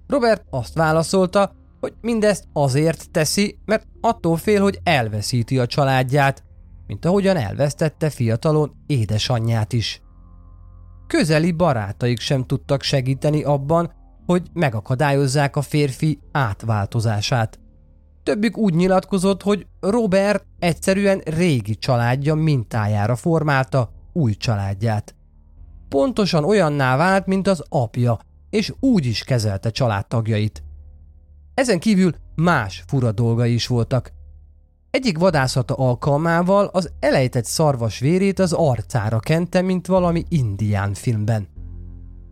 Robert 0.07 0.45
azt 0.51 0.75
válaszolta, 0.75 1.53
hogy 1.81 1.93
mindezt 2.01 2.45
azért 2.53 3.11
teszi, 3.11 3.59
mert 3.65 3.87
attól 4.01 4.37
fél, 4.37 4.63
hogy 4.63 4.79
elveszíti 4.83 5.59
a 5.59 5.67
családját, 5.67 6.43
mint 6.87 7.05
ahogyan 7.05 7.37
elvesztette 7.37 8.11
fiatalon 8.11 8.73
édesanyját 8.87 9.73
is. 9.73 10.03
Közeli 11.07 11.53
barátaik 11.53 12.21
sem 12.21 12.45
tudtak 12.45 12.83
segíteni 12.83 13.43
abban, 13.43 13.93
hogy 14.27 14.43
megakadályozzák 14.53 15.57
a 15.57 15.63
férfi 15.63 16.19
átváltozását. 16.33 17.59
Többük 18.25 18.57
úgy 18.57 18.75
nyilatkozott, 18.75 19.43
hogy 19.43 19.67
Robert 19.81 20.45
egyszerűen 20.59 21.19
régi 21.19 21.75
családja 21.75 22.35
mintájára 22.35 23.17
formálta 23.17 23.91
új 24.13 24.35
családját. 24.35 25.15
Pontosan 25.89 26.45
olyanná 26.45 26.97
vált, 26.97 27.27
mint 27.27 27.47
az 27.49 27.63
apja, 27.69 28.19
és 28.51 28.73
úgy 28.81 29.07
is 29.07 29.25
kezelte 29.25 29.71
családtagjait. 29.71 30.63
Ezen 31.55 31.79
kívül 31.79 32.15
más 32.35 32.85
fura 32.87 33.13
dolgai 33.13 33.53
is 33.53 33.67
voltak. 33.67 34.13
Egyik 34.91 35.19
vadászata 35.19 35.75
alkalmával 35.75 36.67
az 36.73 36.93
elejtett 37.01 37.45
szarvas 37.45 37.99
vérét 37.99 38.39
az 38.39 38.53
arcára 38.53 39.19
kente, 39.19 39.63
mint 39.63 39.87
valami 39.87 40.25
indián 40.29 40.95
filmben. 40.95 41.49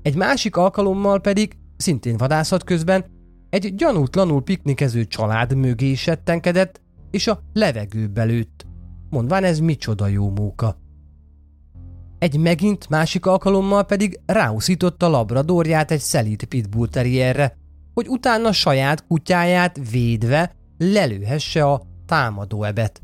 Egy 0.02 0.14
másik 0.14 0.56
alkalommal 0.56 1.20
pedig, 1.20 1.56
szintén 1.76 2.16
vadászat 2.16 2.64
közben, 2.64 3.04
egy 3.52 3.74
gyanútlanul 3.74 4.42
piknikező 4.42 5.04
család 5.04 5.54
mögé 5.54 5.94
settenkedett, 5.94 6.80
és 7.10 7.26
a 7.26 7.40
levegőbe 7.52 8.22
lőtt, 8.22 8.66
mondván 9.10 9.44
ez 9.44 9.58
micsoda 9.58 10.06
jó 10.06 10.30
móka. 10.30 10.76
Egy 12.18 12.38
megint 12.38 12.88
másik 12.88 13.26
alkalommal 13.26 13.84
pedig 13.84 14.20
ráuszította 14.26 15.08
labradorját 15.08 15.90
egy 15.90 16.00
szelít 16.00 16.44
pitbull 16.44 16.88
terrierre, 16.88 17.56
hogy 17.94 18.08
utána 18.08 18.52
saját 18.52 19.06
kutyáját 19.06 19.90
védve 19.90 20.52
lelőhesse 20.78 21.64
a 21.64 21.82
támadóebet. 22.06 23.02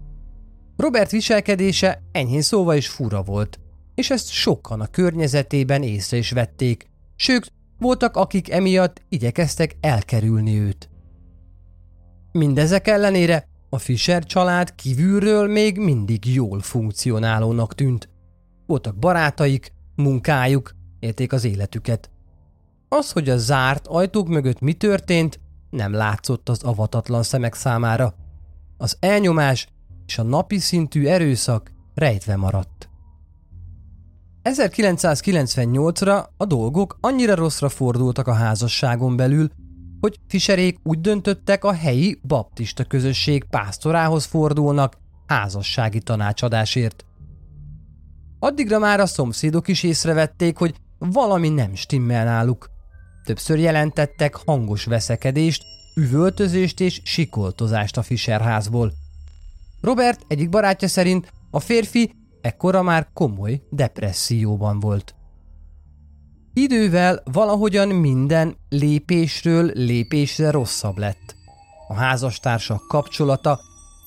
Robert 0.76 1.10
viselkedése 1.10 2.02
enyhén 2.12 2.42
szóval 2.42 2.76
is 2.76 2.88
fura 2.88 3.22
volt, 3.22 3.60
és 3.94 4.10
ezt 4.10 4.30
sokan 4.30 4.80
a 4.80 4.86
környezetében 4.86 5.82
észre 5.82 6.16
is 6.16 6.30
vették, 6.30 6.90
sőt, 7.16 7.52
voltak, 7.78 8.16
akik 8.16 8.50
emiatt 8.50 9.02
igyekeztek 9.08 9.76
elkerülni 9.80 10.58
őt. 10.58 10.90
Mindezek 12.32 12.88
ellenére 12.88 13.48
a 13.68 13.78
Fischer 13.78 14.24
család 14.24 14.74
kívülről 14.74 15.48
még 15.48 15.78
mindig 15.78 16.34
jól 16.34 16.60
funkcionálónak 16.60 17.74
tűnt. 17.74 18.08
Voltak 18.66 18.96
barátaik, 18.96 19.72
munkájuk, 19.96 20.74
élték 20.98 21.32
az 21.32 21.44
életüket. 21.44 22.10
Az, 22.88 23.12
hogy 23.12 23.28
a 23.28 23.36
zárt 23.36 23.86
ajtók 23.86 24.28
mögött 24.28 24.60
mi 24.60 24.72
történt, 24.72 25.40
nem 25.70 25.92
látszott 25.92 26.48
az 26.48 26.62
avatatlan 26.62 27.22
szemek 27.22 27.54
számára. 27.54 28.14
Az 28.76 28.96
elnyomás 29.00 29.68
és 30.06 30.18
a 30.18 30.22
napi 30.22 30.58
szintű 30.58 31.06
erőszak 31.06 31.72
rejtve 31.94 32.36
maradt. 32.36 32.87
1998-ra 34.44 36.24
a 36.36 36.44
dolgok 36.44 36.98
annyira 37.00 37.34
rosszra 37.34 37.68
fordultak 37.68 38.26
a 38.26 38.32
házasságon 38.32 39.16
belül, 39.16 39.50
hogy 40.00 40.18
Fischerék 40.28 40.78
úgy 40.82 41.00
döntöttek 41.00 41.64
a 41.64 41.72
helyi 41.72 42.20
baptista 42.22 42.84
közösség 42.84 43.44
pásztorához 43.44 44.24
fordulnak 44.24 44.96
házassági 45.26 46.00
tanácsadásért. 46.00 47.04
Addigra 48.38 48.78
már 48.78 49.00
a 49.00 49.06
szomszédok 49.06 49.68
is 49.68 49.82
észrevették, 49.82 50.56
hogy 50.56 50.74
valami 50.98 51.48
nem 51.48 51.74
stimmel 51.74 52.24
náluk. 52.24 52.70
Többször 53.24 53.58
jelentettek 53.58 54.34
hangos 54.34 54.84
veszekedést, 54.84 55.62
üvöltözést 55.94 56.80
és 56.80 57.00
sikoltozást 57.04 57.96
a 57.96 58.02
Fischer 58.02 58.40
házból. 58.40 58.92
Robert 59.80 60.24
egyik 60.28 60.48
barátja 60.48 60.88
szerint 60.88 61.32
a 61.50 61.60
férfi 61.60 62.12
ekkora 62.40 62.82
már 62.82 63.08
komoly 63.12 63.62
depresszióban 63.70 64.80
volt. 64.80 65.14
Idővel 66.52 67.22
valahogyan 67.32 67.88
minden 67.88 68.56
lépésről 68.68 69.70
lépésre 69.74 70.50
rosszabb 70.50 70.98
lett. 70.98 71.34
A 71.88 71.94
házastársak 71.94 72.86
kapcsolata, 72.88 73.60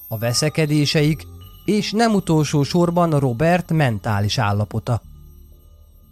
a 0.08 0.18
veszekedéseik, 0.18 1.24
és 1.66 1.92
nem 1.92 2.14
utolsó 2.14 2.64
sorban 2.64 3.20
Robert 3.20 3.72
mentális 3.72 4.38
állapota. 4.38 5.02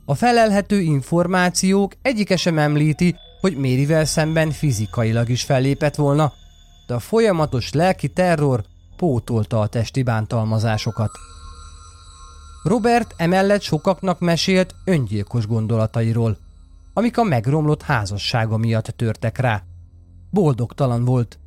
A 0.05 0.15
felelhető 0.15 0.79
információk 0.79 1.93
egyike 2.01 2.35
sem 2.35 2.57
említi, 2.57 3.15
hogy 3.41 3.57
Mérivel 3.57 4.05
szemben 4.05 4.51
fizikailag 4.51 5.29
is 5.29 5.43
fellépett 5.43 5.95
volna, 5.95 6.33
de 6.87 6.93
a 6.93 6.99
folyamatos 6.99 7.73
lelki 7.73 8.07
terror 8.07 8.63
pótolta 8.97 9.59
a 9.59 9.67
testi 9.67 10.03
bántalmazásokat. 10.03 11.11
Robert 12.63 13.13
emellett 13.17 13.61
sokaknak 13.61 14.19
mesélt 14.19 14.75
öngyilkos 14.85 15.47
gondolatairól, 15.47 16.37
amik 16.93 17.17
a 17.17 17.23
megromlott 17.23 17.81
házassága 17.81 18.57
miatt 18.57 18.85
törtek 18.85 19.37
rá. 19.37 19.63
Boldogtalan 20.29 21.05
volt. 21.05 21.39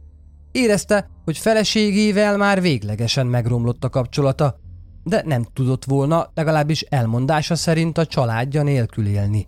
Érezte, 0.52 1.09
hogy 1.25 1.38
feleségével 1.38 2.37
már 2.37 2.61
véglegesen 2.61 3.26
megromlott 3.26 3.85
a 3.85 3.88
kapcsolata, 3.88 4.59
de 5.04 5.23
nem 5.25 5.47
tudott 5.52 5.85
volna 5.85 6.31
legalábbis 6.35 6.81
elmondása 6.81 7.54
szerint 7.54 7.99
a 7.99 8.07
családja 8.07 8.62
nélkül 8.62 9.07
élni. 9.07 9.47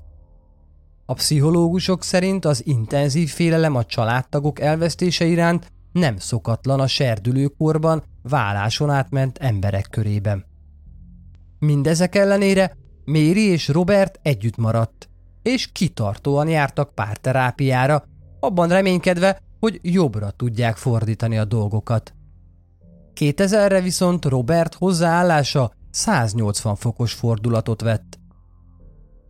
A 1.06 1.14
pszichológusok 1.14 2.02
szerint 2.02 2.44
az 2.44 2.66
intenzív 2.66 3.28
félelem 3.28 3.76
a 3.76 3.84
családtagok 3.84 4.60
elvesztése 4.60 5.24
iránt 5.24 5.72
nem 5.92 6.16
szokatlan 6.16 6.80
a 6.80 6.86
serdülőkorban 6.86 8.02
válláson 8.22 8.90
átment 8.90 9.38
emberek 9.38 9.86
körében. 9.90 10.52
Mindezek 11.64 12.14
ellenére 12.14 12.76
Méri 13.04 13.40
és 13.40 13.68
Robert 13.68 14.18
együtt 14.22 14.56
maradt, 14.56 15.08
és 15.42 15.72
kitartóan 15.72 16.48
jártak 16.48 16.94
párterápiára, 16.94 18.04
abban 18.40 18.68
reménykedve, 18.68 19.40
hogy 19.60 19.78
jobbra 19.82 20.30
tudják 20.30 20.76
fordítani 20.76 21.38
a 21.38 21.44
dolgokat. 21.44 22.14
2000-re 23.20 23.80
viszont 23.80 24.24
Robert 24.24 24.74
hozzáállása 24.74 25.72
180 25.90 26.74
fokos 26.74 27.12
fordulatot 27.12 27.80
vett. 27.80 28.18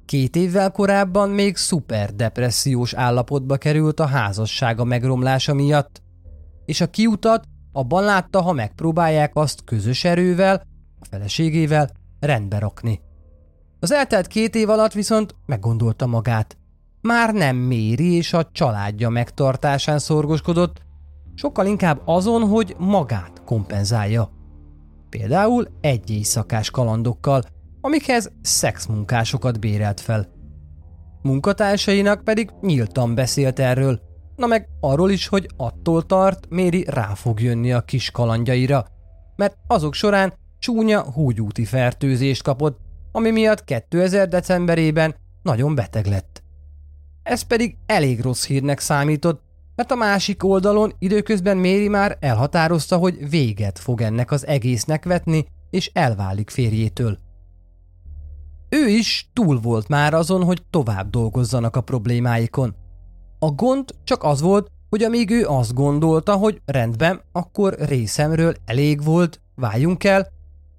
Két 0.05 0.37
évvel 0.37 0.71
korábban 0.71 1.31
még 1.31 1.57
szuperdepressziós 1.57 2.95
állapotba 2.95 3.57
került 3.57 4.00
a 4.00 4.07
házassága 4.07 4.85
megromlása 4.85 5.55
miatt, 5.55 6.03
és 6.64 6.81
a 6.81 6.91
kiutat 6.91 7.45
abban 7.73 8.05
látta, 8.05 8.43
ha 8.43 8.53
megpróbálják 8.53 9.31
azt 9.35 9.64
közös 9.64 10.05
erővel, 10.05 10.62
a 11.00 11.05
feleségével 11.05 11.91
rendbe 12.25 12.59
rakni. 12.59 13.00
Az 13.81 13.93
eltelt 13.93 14.26
két 14.26 14.54
év 14.54 14.69
alatt 14.69 14.93
viszont 14.93 15.35
meggondolta 15.47 16.07
magát. 16.07 16.57
Már 17.00 17.35
nem 17.35 17.57
méri 17.57 18.12
és 18.12 18.33
a 18.33 18.49
családja 18.52 19.09
megtartásán 19.09 19.99
szorgoskodott, 19.99 20.83
sokkal 21.35 21.66
inkább 21.66 22.02
azon, 22.04 22.49
hogy 22.49 22.75
magát 22.78 23.43
kompenzálja. 23.45 24.33
például 25.09 25.69
egy 25.81 26.11
éjszakás 26.11 26.71
kalandokkal, 26.71 27.43
amikhez 27.81 28.33
szexmunkásokat 28.43 29.61
bérelt 29.61 30.00
fel. 30.00 30.28
Munkatársainak 31.23 32.25
pedig 32.25 32.50
nyíltan 32.61 33.14
beszélt 33.14 33.59
erről, 33.59 34.00
na 34.37 34.47
meg 34.47 34.69
arról 34.81 35.11
is, 35.11 35.26
hogy 35.26 35.49
attól 35.57 36.07
tart, 36.07 36.47
Méri 36.49 36.85
rá 36.88 37.14
fog 37.14 37.40
jönni 37.40 37.73
a 37.73 37.81
kis 37.81 38.11
kalandjaira, 38.11 38.87
mert 39.37 39.57
azok 39.66 39.95
során 39.95 40.33
csúnya 40.64 41.02
húgyúti 41.12 41.64
fertőzést 41.64 42.42
kapott, 42.42 42.78
ami 43.12 43.30
miatt 43.30 43.64
2000 43.64 44.28
decemberében 44.28 45.14
nagyon 45.42 45.75
beteg 45.75 46.06
lett. 46.06 46.42
Ez 47.23 47.42
pedig 47.42 47.76
elég 47.87 48.21
rossz 48.21 48.47
hírnek 48.47 48.78
számított, 48.78 49.42
mert 49.76 49.90
a 49.90 49.94
másik 49.94 50.44
oldalon 50.44 50.92
időközben 50.99 51.56
Méri 51.56 51.88
már 51.88 52.16
elhatározta, 52.21 52.97
hogy 52.97 53.28
véget 53.30 53.78
fog 53.78 54.00
ennek 54.00 54.30
az 54.30 54.47
egésznek 54.47 55.04
vetni, 55.04 55.47
és 55.71 55.90
elválik 55.92 56.50
férjétől. 56.50 57.18
Ő 58.68 58.88
is 58.88 59.30
túl 59.33 59.61
volt 59.61 59.88
már 59.88 60.14
azon, 60.14 60.44
hogy 60.44 60.62
tovább 60.71 61.11
dolgozzanak 61.11 61.76
a 61.76 61.80
problémáikon. 61.80 62.75
A 63.38 63.50
gond 63.50 63.94
csak 64.04 64.23
az 64.23 64.40
volt, 64.40 64.71
hogy 64.88 65.02
amíg 65.02 65.30
ő 65.30 65.47
azt 65.47 65.75
gondolta, 65.75 66.35
hogy 66.35 66.61
rendben, 66.64 67.21
akkor 67.33 67.75
részemről 67.78 68.54
elég 68.64 69.02
volt, 69.02 69.40
váljunk 69.54 70.04
el, 70.04 70.33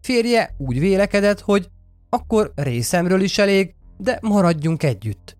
férje 0.05 0.55
úgy 0.57 0.79
vélekedett, 0.79 1.39
hogy 1.39 1.69
akkor 2.09 2.51
részemről 2.55 3.21
is 3.21 3.37
elég, 3.37 3.75
de 3.97 4.19
maradjunk 4.21 4.83
együtt. 4.83 5.37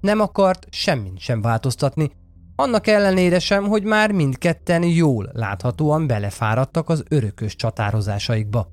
Nem 0.00 0.20
akart 0.20 0.66
semmit 0.70 1.18
sem 1.18 1.40
változtatni, 1.40 2.10
annak 2.56 2.86
ellenére 2.86 3.38
sem, 3.38 3.64
hogy 3.64 3.84
már 3.84 4.12
mindketten 4.12 4.82
jól 4.82 5.30
láthatóan 5.32 6.06
belefáradtak 6.06 6.88
az 6.88 7.04
örökös 7.08 7.56
csatározásaikba. 7.56 8.68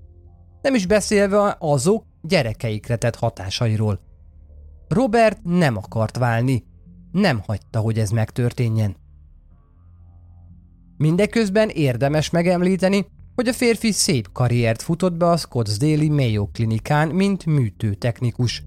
Nem 0.62 0.76
is 0.76 0.86
beszélve 0.86 1.56
azok 1.60 2.06
gyerekeikre 2.22 2.96
tett 2.96 3.16
hatásairól. 3.16 4.00
Robert 4.88 5.40
nem 5.44 5.78
akart 5.78 6.18
válni, 6.18 6.64
nem 7.12 7.42
hagyta, 7.46 7.80
hogy 7.80 8.00
ez 8.00 8.10
megtörténjen. 8.10 8.96
Mindeközben 10.98 11.70
érdemes 11.70 12.30
megemlíteni, 12.30 13.06
hogy 13.36 13.48
a 13.48 13.54
férfi 13.54 13.92
szép 13.92 14.32
karriert 14.32 14.82
futott 14.82 15.14
be 15.14 15.30
a 15.30 15.38
Scottsdale 15.38 16.10
Mayo 16.10 16.46
klinikán, 16.46 17.08
mint 17.08 17.46
műtőtechnikus. 17.46 18.64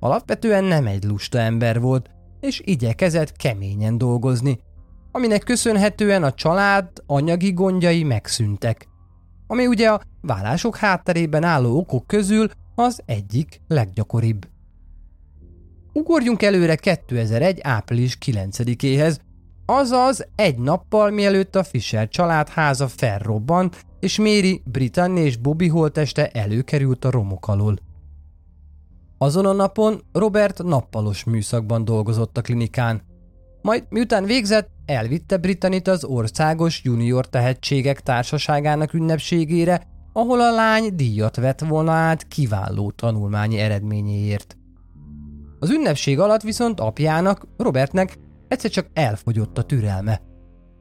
Alapvetően 0.00 0.64
nem 0.64 0.86
egy 0.86 1.04
lusta 1.04 1.38
ember 1.38 1.80
volt, 1.80 2.10
és 2.40 2.60
igyekezett 2.64 3.36
keményen 3.36 3.98
dolgozni, 3.98 4.58
aminek 5.12 5.42
köszönhetően 5.42 6.22
a 6.22 6.32
család 6.32 6.88
anyagi 7.06 7.52
gondjai 7.52 8.02
megszűntek, 8.02 8.88
ami 9.46 9.66
ugye 9.66 9.90
a 9.90 10.00
vállások 10.20 10.76
hátterében 10.76 11.44
álló 11.44 11.78
okok 11.78 12.06
közül 12.06 12.48
az 12.74 13.00
egyik 13.04 13.60
leggyakoribb. 13.68 14.48
Ugorjunk 15.92 16.42
előre 16.42 16.74
2001. 16.74 17.60
április 17.62 18.18
9-éhez, 18.26 19.16
azaz 19.66 20.26
egy 20.34 20.58
nappal 20.58 21.10
mielőtt 21.10 21.56
a 21.56 21.64
Fisher 21.64 22.08
család 22.08 22.48
háza 22.48 22.88
felrobbant, 22.88 23.84
és 24.00 24.18
Mary, 24.18 24.62
Britannia 24.64 25.24
és 25.24 25.36
Bobby 25.36 25.68
holteste 25.68 26.28
előkerült 26.28 27.04
a 27.04 27.10
romok 27.10 27.48
alól. 27.48 27.78
Azon 29.18 29.46
a 29.46 29.52
napon 29.52 30.02
Robert 30.12 30.62
nappalos 30.62 31.24
műszakban 31.24 31.84
dolgozott 31.84 32.38
a 32.38 32.40
klinikán. 32.40 33.02
Majd 33.62 33.84
miután 33.88 34.24
végzett, 34.24 34.68
elvitte 34.86 35.36
Britanit 35.36 35.88
az 35.88 36.04
országos 36.04 36.84
junior 36.84 37.28
tehetségek 37.28 38.00
társaságának 38.00 38.92
ünnepségére, 38.92 39.86
ahol 40.12 40.40
a 40.40 40.54
lány 40.54 40.94
díjat 40.94 41.36
vett 41.36 41.60
volna 41.60 41.92
át 41.92 42.28
kiváló 42.28 42.90
tanulmányi 42.90 43.58
eredményéért. 43.58 44.56
Az 45.58 45.70
ünnepség 45.70 46.18
alatt 46.18 46.42
viszont 46.42 46.80
apjának, 46.80 47.46
Robertnek 47.56 48.18
egyszer 48.48 48.70
csak 48.70 48.86
elfogyott 48.92 49.58
a 49.58 49.62
türelme. 49.62 50.20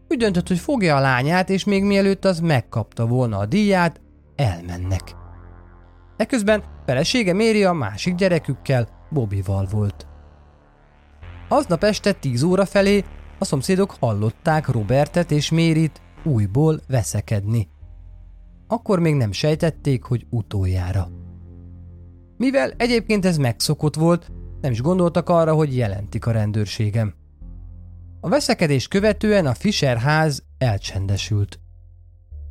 Úgy 0.10 0.18
döntött, 0.18 0.48
hogy 0.48 0.60
fogja 0.60 0.96
a 0.96 1.00
lányát, 1.00 1.50
és 1.50 1.64
még 1.64 1.84
mielőtt 1.84 2.26
az 2.26 2.40
megkapta 2.40 3.06
volna 3.06 3.38
a 3.38 3.46
díját, 3.46 4.02
elmennek. 4.36 5.16
Eközben 6.18 6.64
felesége 6.86 7.34
Méri 7.34 7.64
a 7.64 7.74
másik 7.74 8.16
gyerekükkel, 8.16 8.88
Bobival 9.10 9.68
volt. 9.72 10.08
Aznap 11.50 11.84
este 11.84 12.12
10 12.12 12.44
óra 12.44 12.66
felé 12.66 13.04
a 13.40 13.46
szomszédok 13.46 13.96
hallották 14.00 14.68
Robertet 14.68 15.32
és 15.32 15.52
Mérit 15.52 16.02
újból 16.24 16.80
veszekedni. 16.88 17.70
Akkor 18.68 19.00
még 19.00 19.16
nem 19.16 19.32
sejtették, 19.32 20.04
hogy 20.04 20.26
utoljára. 20.30 21.08
Mivel 22.38 22.72
egyébként 22.78 23.26
ez 23.26 23.38
megszokott 23.38 23.96
volt, 23.96 24.32
nem 24.62 24.72
is 24.72 24.82
gondoltak 24.82 25.30
arra, 25.30 25.54
hogy 25.54 25.76
jelentik 25.76 26.26
a 26.26 26.32
rendőrségem. 26.32 27.14
A 28.20 28.30
veszekedés 28.30 28.88
követően 28.88 29.46
a 29.46 29.54
Fischer 29.54 29.98
ház 29.98 30.44
elcsendesült. 30.58 31.60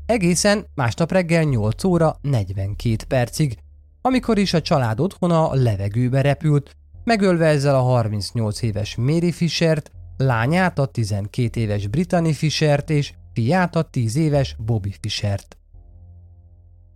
Egészen 0.06 0.66
másnap 0.74 1.12
reggel 1.12 1.42
8 1.42 1.84
óra 1.84 2.16
42 2.20 2.96
percig, 3.08 3.58
amikor 4.00 4.38
is 4.38 4.52
a 4.54 4.60
család 4.60 5.00
otthona 5.00 5.50
a 5.50 5.54
levegőbe 5.54 6.20
repült, 6.20 6.76
megölve 7.04 7.46
ezzel 7.46 7.74
a 7.74 7.80
38 7.80 8.62
éves 8.62 8.96
Mary 8.96 9.32
Fischert, 9.32 9.90
lányát 10.16 10.78
a 10.78 10.86
12 10.86 11.60
éves 11.60 11.86
Brittany 11.86 12.34
Fischert 12.34 12.90
és 12.90 13.12
fiát 13.32 13.76
a 13.76 13.82
10 13.82 14.16
éves 14.16 14.56
Bobby 14.58 14.94
Fischert. 15.00 15.56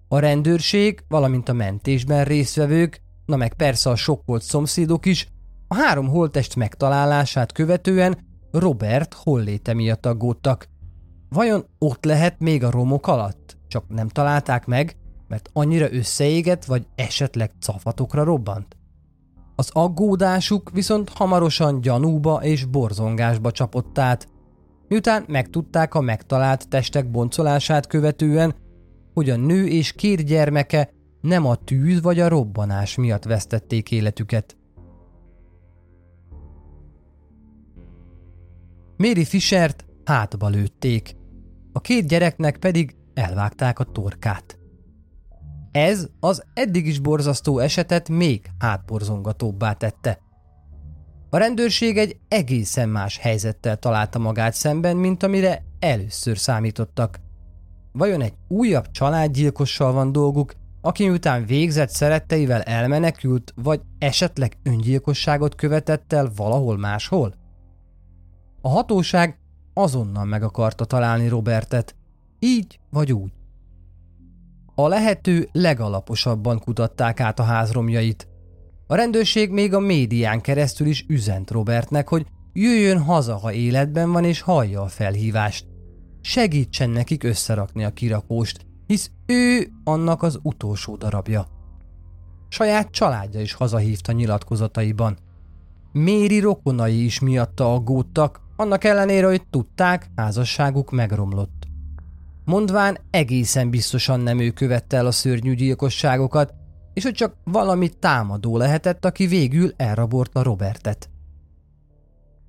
A 0.08 0.18
rendőrség, 0.18 1.04
valamint 1.08 1.48
a 1.48 1.52
mentésben 1.52 2.24
résztvevők, 2.24 3.00
na 3.26 3.36
meg 3.36 3.54
persze 3.54 3.90
a 3.90 3.96
sok 3.96 4.22
volt 4.24 4.42
szomszédok 4.42 5.06
is, 5.06 5.28
a 5.68 5.74
három 5.74 6.08
holtest 6.08 6.56
megtalálását 6.56 7.52
követően 7.52 8.28
Robert 8.52 9.14
holléte 9.14 9.74
miatt 9.74 10.06
aggódtak. 10.06 10.68
Vajon 11.28 11.64
ott 11.78 12.04
lehet 12.04 12.38
még 12.38 12.64
a 12.64 12.70
romok 12.70 13.06
alatt? 13.06 13.56
Csak 13.68 13.84
nem 13.88 14.08
találták 14.08 14.66
meg, 14.66 14.96
mert 15.28 15.50
annyira 15.52 15.92
összeégett, 15.92 16.64
vagy 16.64 16.86
esetleg 16.94 17.50
cafatokra 17.60 18.24
robbant? 18.24 18.76
Az 19.56 19.70
aggódásuk 19.72 20.70
viszont 20.70 21.08
hamarosan 21.08 21.80
gyanúba 21.80 22.42
és 22.42 22.64
borzongásba 22.64 23.50
csapott 23.50 23.98
át, 23.98 24.28
miután 24.88 25.24
megtudták 25.28 25.94
a 25.94 26.00
megtalált 26.00 26.68
testek 26.68 27.10
boncolását 27.10 27.86
követően, 27.86 28.54
hogy 29.14 29.30
a 29.30 29.36
nő 29.36 29.66
és 29.66 29.92
két 29.92 30.24
gyermeke 30.24 30.90
nem 31.20 31.46
a 31.46 31.54
tűz 31.54 32.02
vagy 32.02 32.20
a 32.20 32.28
robbanás 32.28 32.96
miatt 32.96 33.24
vesztették 33.24 33.90
életüket. 33.90 34.56
Mary 39.02 39.24
Fischert 39.24 39.84
hátba 40.04 40.48
lőtték, 40.48 41.16
a 41.72 41.80
két 41.80 42.08
gyereknek 42.08 42.56
pedig 42.56 42.96
elvágták 43.14 43.78
a 43.78 43.84
torkát. 43.84 44.58
Ez 45.72 46.08
az 46.20 46.44
eddig 46.54 46.86
is 46.86 46.98
borzasztó 46.98 47.58
esetet 47.58 48.08
még 48.08 48.50
hátborzongatóbbá 48.58 49.72
tette. 49.72 50.18
A 51.30 51.36
rendőrség 51.36 51.98
egy 51.98 52.16
egészen 52.28 52.88
más 52.88 53.18
helyzettel 53.18 53.76
találta 53.76 54.18
magát 54.18 54.54
szemben, 54.54 54.96
mint 54.96 55.22
amire 55.22 55.64
először 55.78 56.38
számítottak. 56.38 57.20
Vajon 57.92 58.20
egy 58.20 58.34
újabb 58.48 58.90
családgyilkossal 58.90 59.92
van 59.92 60.12
dolguk, 60.12 60.52
aki 60.80 61.04
miután 61.06 61.46
végzett 61.46 61.90
szeretteivel 61.90 62.62
elmenekült, 62.62 63.52
vagy 63.56 63.80
esetleg 63.98 64.56
öngyilkosságot 64.62 65.54
követett 65.54 66.12
el 66.12 66.30
valahol 66.36 66.78
máshol? 66.78 67.39
A 68.60 68.68
hatóság 68.68 69.38
azonnal 69.74 70.24
meg 70.24 70.42
akarta 70.42 70.84
találni 70.84 71.28
Robertet, 71.28 71.94
így 72.38 72.78
vagy 72.90 73.12
úgy. 73.12 73.32
A 74.74 74.88
lehető 74.88 75.48
legalaposabban 75.52 76.58
kutatták 76.58 77.20
át 77.20 77.38
a 77.38 77.42
házromjait. 77.42 78.28
A 78.86 78.94
rendőrség 78.94 79.50
még 79.50 79.74
a 79.74 79.80
médián 79.80 80.40
keresztül 80.40 80.86
is 80.86 81.04
üzent 81.08 81.50
Robertnek, 81.50 82.08
hogy 82.08 82.26
jöjjön 82.52 83.02
haza, 83.02 83.36
ha 83.36 83.52
életben 83.52 84.12
van 84.12 84.24
és 84.24 84.40
hallja 84.40 84.82
a 84.82 84.88
felhívást. 84.88 85.66
Segítsen 86.20 86.90
nekik 86.90 87.24
összerakni 87.24 87.84
a 87.84 87.90
kirakóst, 87.90 88.66
hisz 88.86 89.10
ő 89.26 89.70
annak 89.84 90.22
az 90.22 90.38
utolsó 90.42 90.96
darabja. 90.96 91.46
Saját 92.48 92.90
családja 92.90 93.40
is 93.40 93.52
hazahívta 93.52 94.12
nyilatkozataiban. 94.12 95.16
Méri 95.92 96.38
rokonai 96.38 97.04
is 97.04 97.20
miatta 97.20 97.74
aggódtak, 97.74 98.40
annak 98.60 98.84
ellenére, 98.84 99.26
hogy 99.26 99.42
tudták, 99.50 100.10
házasságuk 100.16 100.90
megromlott. 100.90 101.66
Mondván 102.44 102.98
egészen 103.10 103.70
biztosan 103.70 104.20
nem 104.20 104.38
ő 104.38 104.50
követte 104.50 104.96
el 104.96 105.06
a 105.06 105.10
szörnyű 105.10 105.54
gyilkosságokat, 105.54 106.54
és 106.94 107.02
hogy 107.02 107.12
csak 107.12 107.36
valami 107.44 107.88
támadó 107.88 108.56
lehetett, 108.56 109.04
aki 109.04 109.26
végül 109.26 109.72
elrabolta 109.76 110.42
Robertet. 110.42 111.10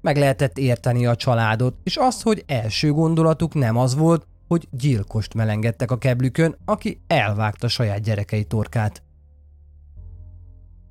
Meg 0.02 0.18
lehetett 0.18 0.58
érteni 0.58 1.06
a 1.06 1.16
családot, 1.16 1.76
és 1.84 1.96
azt, 1.96 2.22
hogy 2.22 2.44
első 2.48 2.92
gondolatuk 2.92 3.54
nem 3.54 3.78
az 3.78 3.96
volt, 3.96 4.28
hogy 4.48 4.68
gyilkost 4.72 5.34
melengedtek 5.34 5.92
a 5.92 5.98
keblükön, 5.98 6.56
aki 6.66 7.02
elvágta 7.08 7.68
saját 7.68 8.02
gyerekei 8.02 8.44
torkát. 8.44 9.04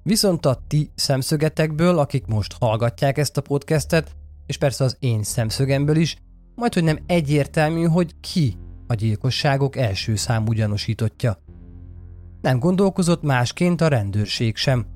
Viszont 0.03 0.47
a 0.47 0.59
ti 0.67 0.91
szemszögetekből, 0.95 1.99
akik 1.99 2.27
most 2.27 2.57
hallgatják 2.59 3.19
ezt 3.19 3.37
a 3.37 3.41
podcastet, 3.41 4.19
és 4.51 4.57
persze 4.57 4.85
az 4.85 4.97
én 4.99 5.23
szemszögemből 5.23 5.97
is, 5.97 6.17
majd 6.55 6.75
hogy 6.75 6.85
nem 6.85 6.99
egyértelmű, 7.07 7.85
hogy 7.85 8.15
ki 8.21 8.57
a 8.87 8.95
gyilkosságok 8.95 9.77
első 9.77 10.17
számú 10.17 10.53
gyanúsítottja. 10.53 11.39
Nem 12.41 12.59
gondolkozott 12.59 13.23
másként 13.23 13.81
a 13.81 13.89
rendőrség 13.89 14.57
sem. 14.57 14.87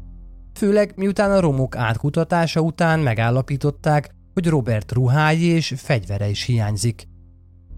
Főleg 0.54 0.92
miután 0.96 1.30
a 1.30 1.40
romok 1.40 1.76
átkutatása 1.76 2.60
után 2.60 3.00
megállapították, 3.00 4.14
hogy 4.32 4.46
Robert 4.46 4.92
ruhái 4.92 5.44
és 5.44 5.74
fegyvere 5.76 6.28
is 6.28 6.42
hiányzik. 6.42 7.08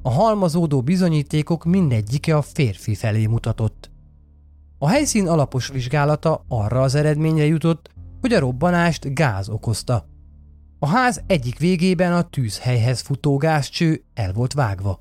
A 0.03 0.11
halmazódó 0.11 0.83
bizonyítékok 0.83 1.65
mindegyike 1.65 2.37
a 2.37 2.43
férfi 2.43 2.95
felé 2.95 3.27
mutatott. 3.27 3.91
A 4.79 4.89
helyszín 4.89 5.29
alapos 5.29 5.69
vizsgálata 5.69 6.45
arra 6.49 6.83
az 6.83 6.95
eredményre 6.95 7.45
jutott, 7.45 7.91
hogy 8.21 8.33
a 8.33 8.39
robbanást 8.39 9.15
gáz 9.15 9.49
okozta. 9.49 10.15
A 10.79 10.87
ház 10.89 11.23
egyik 11.27 11.59
végében 11.59 12.13
a 12.13 12.23
tűzhelyhez 12.23 13.01
futó 13.01 13.37
gázcső 13.37 14.05
el 14.15 14.33
volt 14.33 14.53
vágva. 14.53 15.01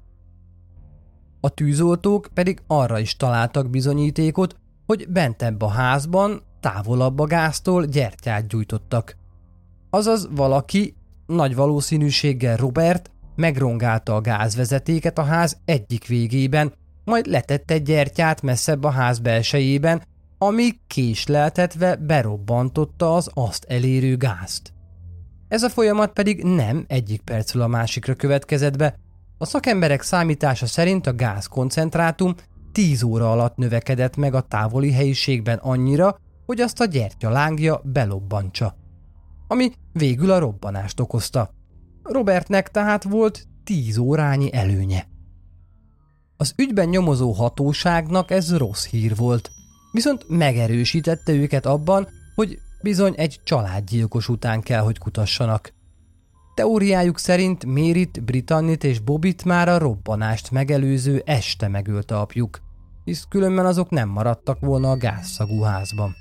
A 1.39 1.49
tűzoltók 1.49 2.27
pedig 2.33 2.61
arra 2.67 2.99
is 2.99 3.15
találtak 3.15 3.69
bizonyítékot, 3.69 4.55
hogy 4.85 5.09
bentebb 5.09 5.61
a 5.61 5.67
házban, 5.67 6.41
távolabb 6.59 7.19
a 7.19 7.25
gáztól 7.25 7.85
gyertyát 7.85 8.47
gyújtottak. 8.47 9.17
Azaz 9.89 10.27
valaki, 10.31 10.95
nagy 11.25 11.55
valószínűséggel 11.55 12.57
Robert, 12.57 13.11
megrongálta 13.35 14.15
a 14.15 14.21
gázvezetéket 14.21 15.17
a 15.17 15.23
ház 15.23 15.57
egyik 15.65 16.07
végében, 16.07 16.73
majd 17.03 17.25
letette 17.25 17.73
egy 17.73 17.83
gyertyát 17.83 18.41
messzebb 18.41 18.83
a 18.83 18.89
ház 18.89 19.19
belsejében, 19.19 20.03
ami 20.37 20.69
késleltetve 20.87 21.95
berobbantotta 21.95 23.15
az 23.15 23.29
azt 23.33 23.63
elérő 23.63 24.17
gázt. 24.17 24.74
Ez 25.47 25.63
a 25.63 25.69
folyamat 25.69 26.13
pedig 26.13 26.43
nem 26.43 26.85
egyik 26.87 27.21
percről 27.21 27.63
a 27.63 27.67
másikra 27.67 28.15
következett 28.15 28.77
be. 28.77 28.95
A 29.37 29.45
szakemberek 29.45 30.01
számítása 30.01 30.65
szerint 30.65 31.07
a 31.07 31.15
gáz 31.15 31.45
koncentrátum 31.45 32.35
10 32.71 33.03
óra 33.03 33.31
alatt 33.31 33.55
növekedett 33.55 34.15
meg 34.15 34.33
a 34.33 34.41
távoli 34.41 34.91
helyiségben 34.91 35.57
annyira, 35.57 36.19
hogy 36.45 36.61
azt 36.61 36.79
a 36.79 36.85
gyertya 36.85 37.29
lángja 37.29 37.81
belobbantsa. 37.83 38.75
Ami 39.47 39.71
végül 39.91 40.31
a 40.31 40.39
robbanást 40.39 40.99
okozta. 40.99 41.49
Robertnek 42.03 42.69
tehát 42.69 43.03
volt 43.03 43.47
10 43.63 43.97
órányi 43.97 44.53
előnye. 44.53 45.07
Az 46.37 46.53
ügyben 46.57 46.89
nyomozó 46.89 47.31
hatóságnak 47.31 48.31
ez 48.31 48.57
rossz 48.57 48.85
hír 48.85 49.15
volt, 49.15 49.49
viszont 49.91 50.25
megerősítette 50.27 51.31
őket 51.31 51.65
abban, 51.65 52.07
hogy 52.35 52.59
bizony 52.85 53.13
egy 53.17 53.39
családgyilkos 53.43 54.29
után 54.29 54.61
kell, 54.61 54.81
hogy 54.81 54.97
kutassanak. 54.97 55.73
Teóriájuk 56.55 57.19
szerint 57.19 57.65
Mérit, 57.65 58.23
Britannit 58.23 58.83
és 58.83 58.99
Bobit 58.99 59.45
már 59.45 59.69
a 59.69 59.77
robbanást 59.77 60.51
megelőző 60.51 61.21
este 61.25 61.67
megölte 61.67 62.17
apjuk, 62.17 62.61
hisz 63.03 63.25
különben 63.29 63.65
azok 63.65 63.89
nem 63.89 64.09
maradtak 64.09 64.59
volna 64.59 64.91
a 64.91 64.97
gázszagú 64.97 65.61
házban. 65.61 66.15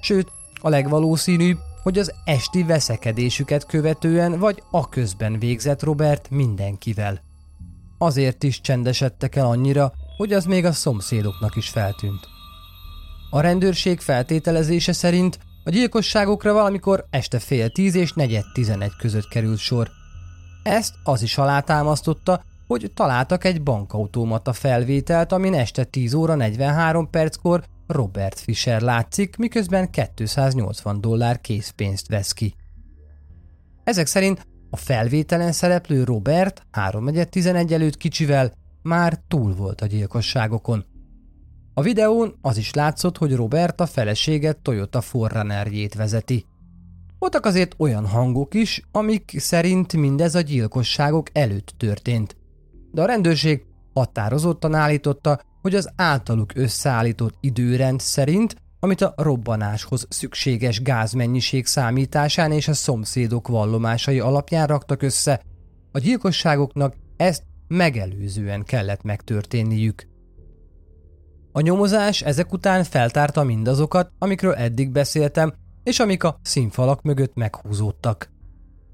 Sőt, 0.00 0.32
a 0.60 0.68
legvalószínűbb, 0.68 1.58
hogy 1.82 1.98
az 1.98 2.12
esti 2.24 2.62
veszekedésüket 2.62 3.66
követően 3.66 4.38
vagy 4.38 4.62
a 4.70 4.88
közben 4.88 5.38
végzett 5.38 5.82
Robert 5.82 6.30
mindenkivel. 6.30 7.20
Azért 7.98 8.42
is 8.42 8.60
csendesedtek 8.60 9.36
el 9.36 9.46
annyira, 9.46 9.92
hogy 10.16 10.32
az 10.32 10.44
még 10.44 10.64
a 10.64 10.72
szomszédoknak 10.72 11.56
is 11.56 11.68
feltűnt. 11.68 12.31
A 13.34 13.40
rendőrség 13.40 14.00
feltételezése 14.00 14.92
szerint 14.92 15.38
a 15.64 15.70
gyilkosságokra 15.70 16.52
valamikor 16.52 17.06
este 17.10 17.38
fél 17.38 17.70
tíz 17.70 17.94
és 17.94 18.12
negyed 18.12 18.44
tizenegy 18.52 18.96
között 18.98 19.28
került 19.28 19.58
sor. 19.58 19.90
Ezt 20.62 20.94
az 21.04 21.22
is 21.22 21.38
alátámasztotta, 21.38 22.44
hogy 22.66 22.90
találtak 22.94 23.44
egy 23.44 23.62
bankautomata 23.62 24.52
felvételt, 24.52 25.32
amin 25.32 25.54
este 25.54 25.84
10 25.84 26.14
óra 26.14 26.34
43 26.34 27.10
perckor 27.10 27.64
Robert 27.86 28.38
Fischer 28.38 28.80
látszik, 28.80 29.36
miközben 29.36 29.90
280 30.14 31.00
dollár 31.00 31.40
készpénzt 31.40 32.08
vesz 32.08 32.32
ki. 32.32 32.54
Ezek 33.84 34.06
szerint 34.06 34.46
a 34.70 34.76
felvételen 34.76 35.52
szereplő 35.52 36.04
Robert 36.04 36.62
3.11 36.72 37.70
előtt 37.70 37.96
kicsivel 37.96 38.52
már 38.82 39.18
túl 39.28 39.54
volt 39.54 39.80
a 39.80 39.86
gyilkosságokon. 39.86 40.84
A 41.74 41.82
videón 41.82 42.38
az 42.40 42.56
is 42.56 42.72
látszott, 42.72 43.18
hogy 43.18 43.34
Robert 43.34 43.80
a 43.80 43.86
feleséget 43.86 44.58
Toyota 44.58 45.00
Forrunnerjét 45.00 45.94
vezeti. 45.94 46.46
Voltak 47.18 47.46
azért 47.46 47.74
olyan 47.78 48.06
hangok 48.06 48.54
is, 48.54 48.82
amik 48.90 49.34
szerint 49.38 49.92
mindez 49.92 50.34
a 50.34 50.40
gyilkosságok 50.40 51.28
előtt 51.32 51.74
történt. 51.76 52.36
De 52.90 53.02
a 53.02 53.06
rendőrség 53.06 53.64
határozottan 53.94 54.74
állította, 54.74 55.40
hogy 55.62 55.74
az 55.74 55.90
általuk 55.96 56.54
összeállított 56.54 57.34
időrend 57.40 58.00
szerint, 58.00 58.56
amit 58.80 59.00
a 59.00 59.14
robbanáshoz 59.16 60.06
szükséges 60.08 60.82
gázmennyiség 60.82 61.66
számításán 61.66 62.52
és 62.52 62.68
a 62.68 62.74
szomszédok 62.74 63.48
vallomásai 63.48 64.20
alapján 64.20 64.66
raktak 64.66 65.02
össze, 65.02 65.42
a 65.92 65.98
gyilkosságoknak 65.98 66.94
ezt 67.16 67.42
megelőzően 67.68 68.64
kellett 68.64 69.02
megtörténniük. 69.02 70.10
A 71.52 71.60
nyomozás 71.60 72.22
ezek 72.22 72.52
után 72.52 72.84
feltárta 72.84 73.42
mindazokat, 73.42 74.10
amikről 74.18 74.54
eddig 74.54 74.90
beszéltem, 74.90 75.52
és 75.82 76.00
amik 76.00 76.24
a 76.24 76.38
színfalak 76.42 77.02
mögött 77.02 77.34
meghúzódtak. 77.34 78.30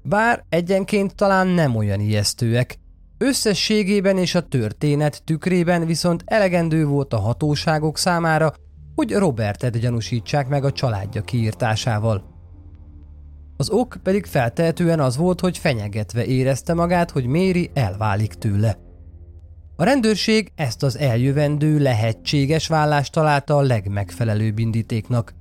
Bár 0.03 0.45
egyenként 0.49 1.15
talán 1.15 1.47
nem 1.47 1.75
olyan 1.75 1.99
ijesztőek, 1.99 2.79
összességében 3.17 4.17
és 4.17 4.35
a 4.35 4.47
történet 4.47 5.23
tükrében 5.23 5.85
viszont 5.85 6.23
elegendő 6.25 6.85
volt 6.85 7.13
a 7.13 7.19
hatóságok 7.19 7.97
számára, 7.97 8.53
hogy 8.95 9.13
Robertet 9.13 9.79
gyanúsítsák 9.79 10.47
meg 10.47 10.63
a 10.63 10.71
családja 10.71 11.21
kiírtásával. 11.21 12.23
Az 13.57 13.69
ok 13.69 13.97
pedig 14.03 14.25
feltehetően 14.25 14.99
az 14.99 15.17
volt, 15.17 15.39
hogy 15.39 15.57
fenyegetve 15.57 16.25
érezte 16.25 16.73
magát, 16.73 17.11
hogy 17.11 17.25
Méri 17.25 17.71
elválik 17.73 18.33
tőle. 18.33 18.88
A 19.79 19.83
rendőrség 19.83 20.51
ezt 20.55 20.83
az 20.83 20.97
eljövendő 20.97 21.77
lehetséges 21.77 22.67
vállást 22.67 23.11
találta 23.11 23.57
a 23.57 23.61
legmegfelelőbb 23.61 24.59
indítéknak. 24.59 25.33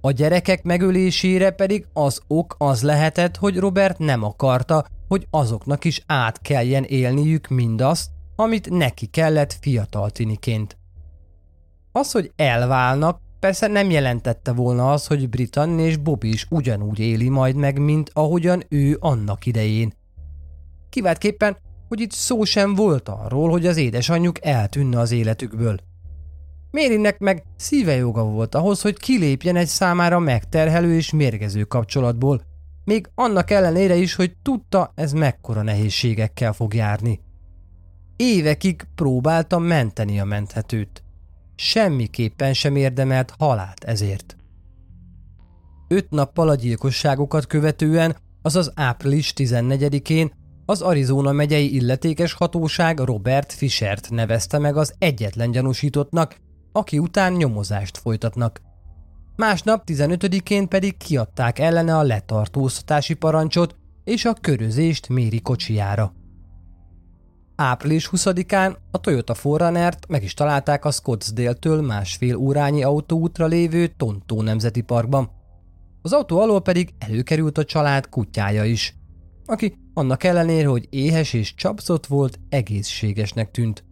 A 0.00 0.10
gyerekek 0.10 0.62
megölésére 0.62 1.50
pedig 1.50 1.86
az 1.92 2.20
ok 2.26 2.54
az 2.58 2.82
lehetett, 2.82 3.36
hogy 3.36 3.56
Robert 3.56 3.98
nem 3.98 4.24
akarta, 4.24 4.86
hogy 5.08 5.26
azoknak 5.30 5.84
is 5.84 6.02
át 6.06 6.40
kelljen 6.40 6.84
élniük 6.84 7.48
mindazt, 7.48 8.10
amit 8.36 8.70
neki 8.70 9.06
kellett 9.06 9.56
fiatal 9.60 10.10
tiniként. 10.10 10.78
Az, 11.92 12.12
hogy 12.12 12.32
elválnak, 12.36 13.20
persze 13.38 13.66
nem 13.66 13.90
jelentette 13.90 14.52
volna 14.52 14.92
az, 14.92 15.06
hogy 15.06 15.28
Britann 15.28 15.78
és 15.78 15.96
Bobby 15.96 16.28
is 16.28 16.46
ugyanúgy 16.50 16.98
éli 16.98 17.28
majd 17.28 17.54
meg, 17.54 17.78
mint 17.78 18.10
ahogyan 18.12 18.62
ő 18.68 18.96
annak 19.00 19.46
idején. 19.46 19.92
Kiváltképpen 20.90 21.56
hogy 21.90 22.00
itt 22.00 22.12
szó 22.12 22.44
sem 22.44 22.74
volt 22.74 23.08
arról, 23.08 23.50
hogy 23.50 23.66
az 23.66 23.76
édesanyjuk 23.76 24.44
eltűnne 24.44 24.98
az 24.98 25.10
életükből. 25.10 25.78
Mérinek 26.70 27.18
meg 27.18 27.44
szíve 27.56 27.94
joga 27.94 28.24
volt 28.24 28.54
ahhoz, 28.54 28.80
hogy 28.80 28.96
kilépjen 28.96 29.56
egy 29.56 29.66
számára 29.66 30.18
megterhelő 30.18 30.94
és 30.94 31.10
mérgező 31.10 31.64
kapcsolatból, 31.64 32.42
még 32.84 33.10
annak 33.14 33.50
ellenére 33.50 33.94
is, 33.94 34.14
hogy 34.14 34.36
tudta, 34.42 34.92
ez 34.94 35.12
mekkora 35.12 35.62
nehézségekkel 35.62 36.52
fog 36.52 36.74
járni. 36.74 37.20
Évekig 38.16 38.86
próbáltam 38.94 39.62
menteni 39.62 40.20
a 40.20 40.24
menthetőt. 40.24 41.02
Semmiképpen 41.54 42.52
sem 42.54 42.76
érdemelt 42.76 43.34
halált 43.38 43.84
ezért. 43.84 44.36
Öt 45.88 46.10
nappal 46.10 46.48
a 46.48 46.54
gyilkosságokat 46.54 47.46
követően, 47.46 48.16
azaz 48.42 48.72
április 48.74 49.32
14-én 49.36 50.32
az 50.70 50.80
Arizona 50.82 51.32
megyei 51.32 51.74
illetékes 51.74 52.32
hatóság 52.32 52.98
Robert 52.98 53.52
Fischert 53.52 54.10
nevezte 54.10 54.58
meg 54.58 54.76
az 54.76 54.94
egyetlen 54.98 55.50
gyanúsítottnak, 55.50 56.36
aki 56.72 56.98
után 56.98 57.32
nyomozást 57.32 57.98
folytatnak. 57.98 58.60
Másnap 59.36 59.82
15-én 59.86 60.68
pedig 60.68 60.96
kiadták 60.96 61.58
ellene 61.58 61.96
a 61.96 62.02
letartóztatási 62.02 63.14
parancsot 63.14 63.76
és 64.04 64.24
a 64.24 64.32
körözést 64.40 65.08
Méri 65.08 65.40
kocsijára. 65.40 66.12
Április 67.56 68.08
20-án 68.12 68.76
a 68.90 68.98
Toyota 68.98 69.34
Forunnert 69.34 70.08
meg 70.08 70.22
is 70.22 70.34
találták 70.34 70.84
a 70.84 70.90
Scottsdale-től 70.90 71.82
másfél 71.82 72.36
órányi 72.36 72.82
autóútra 72.82 73.46
lévő 73.46 73.86
Tontó 73.86 74.42
Nemzeti 74.42 74.80
Parkban. 74.80 75.30
Az 76.02 76.12
autó 76.12 76.40
alól 76.40 76.60
pedig 76.60 76.94
előkerült 76.98 77.58
a 77.58 77.64
család 77.64 78.08
kutyája 78.08 78.64
is, 78.64 78.94
aki 79.46 79.78
annak 79.94 80.24
ellenére, 80.24 80.68
hogy 80.68 80.86
éhes 80.90 81.32
és 81.32 81.54
csapszott 81.54 82.06
volt, 82.06 82.38
egészségesnek 82.48 83.50
tűnt. 83.50 83.84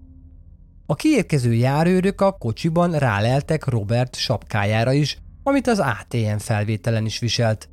A 0.87 0.95
kiérkező 0.95 1.55
járőrök 1.55 2.21
a 2.21 2.33
kocsiban 2.33 2.99
ráleltek 2.99 3.65
Robert 3.65 4.17
sapkájára 4.17 4.93
is, 4.93 5.19
amit 5.43 5.67
az 5.67 5.79
ATM 5.79 6.37
felvételen 6.37 7.05
is 7.05 7.19
viselt. 7.19 7.69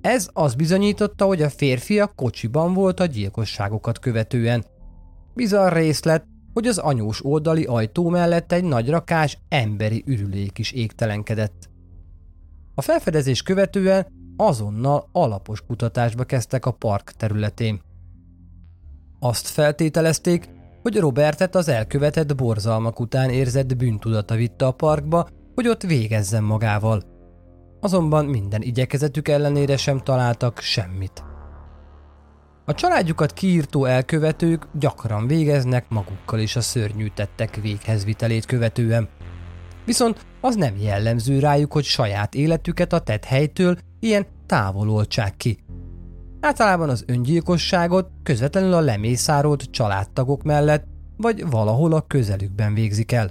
Ez 0.00 0.28
az 0.32 0.54
bizonyította, 0.54 1.24
hogy 1.24 1.42
a 1.42 1.50
férfi 1.50 2.00
a 2.00 2.06
kocsiban 2.06 2.74
volt 2.74 3.00
a 3.00 3.06
gyilkosságokat 3.06 3.98
követően. 3.98 4.64
Bizarr 5.34 5.72
részlet, 5.72 6.24
hogy 6.52 6.66
az 6.66 6.78
anyós 6.78 7.24
oldali 7.24 7.64
ajtó 7.64 8.08
mellett 8.08 8.52
egy 8.52 8.64
nagy 8.64 8.88
rakás 8.88 9.38
emberi 9.48 10.02
ürülék 10.06 10.58
is 10.58 10.72
égtelenkedett. 10.72 11.68
A 12.74 12.82
felfedezés 12.82 13.42
követően 13.42 14.06
azonnal 14.40 15.08
alapos 15.12 15.62
kutatásba 15.66 16.24
kezdtek 16.24 16.66
a 16.66 16.70
park 16.70 17.10
területén. 17.10 17.80
Azt 19.18 19.46
feltételezték, 19.46 20.48
hogy 20.82 20.96
Robertet 20.96 21.54
az 21.54 21.68
elkövetett 21.68 22.34
borzalmak 22.34 23.00
után 23.00 23.30
érzett 23.30 23.76
bűntudata 23.76 24.34
vitte 24.34 24.66
a 24.66 24.70
parkba, 24.70 25.28
hogy 25.54 25.68
ott 25.68 25.82
végezzen 25.82 26.42
magával. 26.42 27.02
Azonban 27.80 28.24
minden 28.24 28.62
igyekezetük 28.62 29.28
ellenére 29.28 29.76
sem 29.76 29.98
találtak 29.98 30.58
semmit. 30.58 31.24
A 32.64 32.74
családjukat 32.74 33.32
kiírtó 33.32 33.84
elkövetők 33.84 34.66
gyakran 34.72 35.26
végeznek 35.26 35.88
magukkal 35.88 36.38
is 36.38 36.56
a 36.56 36.60
szörnyű 36.60 37.06
tettek 37.14 37.56
véghezvitelét 37.56 38.44
követően. 38.44 39.08
Viszont 39.84 40.26
az 40.40 40.54
nem 40.54 40.76
jellemző 40.76 41.38
rájuk, 41.38 41.72
hogy 41.72 41.84
saját 41.84 42.34
életüket 42.34 42.92
a 42.92 42.98
tett 42.98 43.24
helytől 43.24 43.78
ilyen 44.00 44.26
távololtsák 44.46 45.36
ki. 45.36 45.58
Általában 46.40 46.88
az 46.88 47.04
öngyilkosságot 47.06 48.10
közvetlenül 48.22 48.72
a 48.72 48.80
lemészárolt 48.80 49.62
családtagok 49.70 50.42
mellett 50.42 50.84
vagy 51.16 51.50
valahol 51.50 51.92
a 51.92 52.06
közelükben 52.06 52.74
végzik 52.74 53.12
el. 53.12 53.30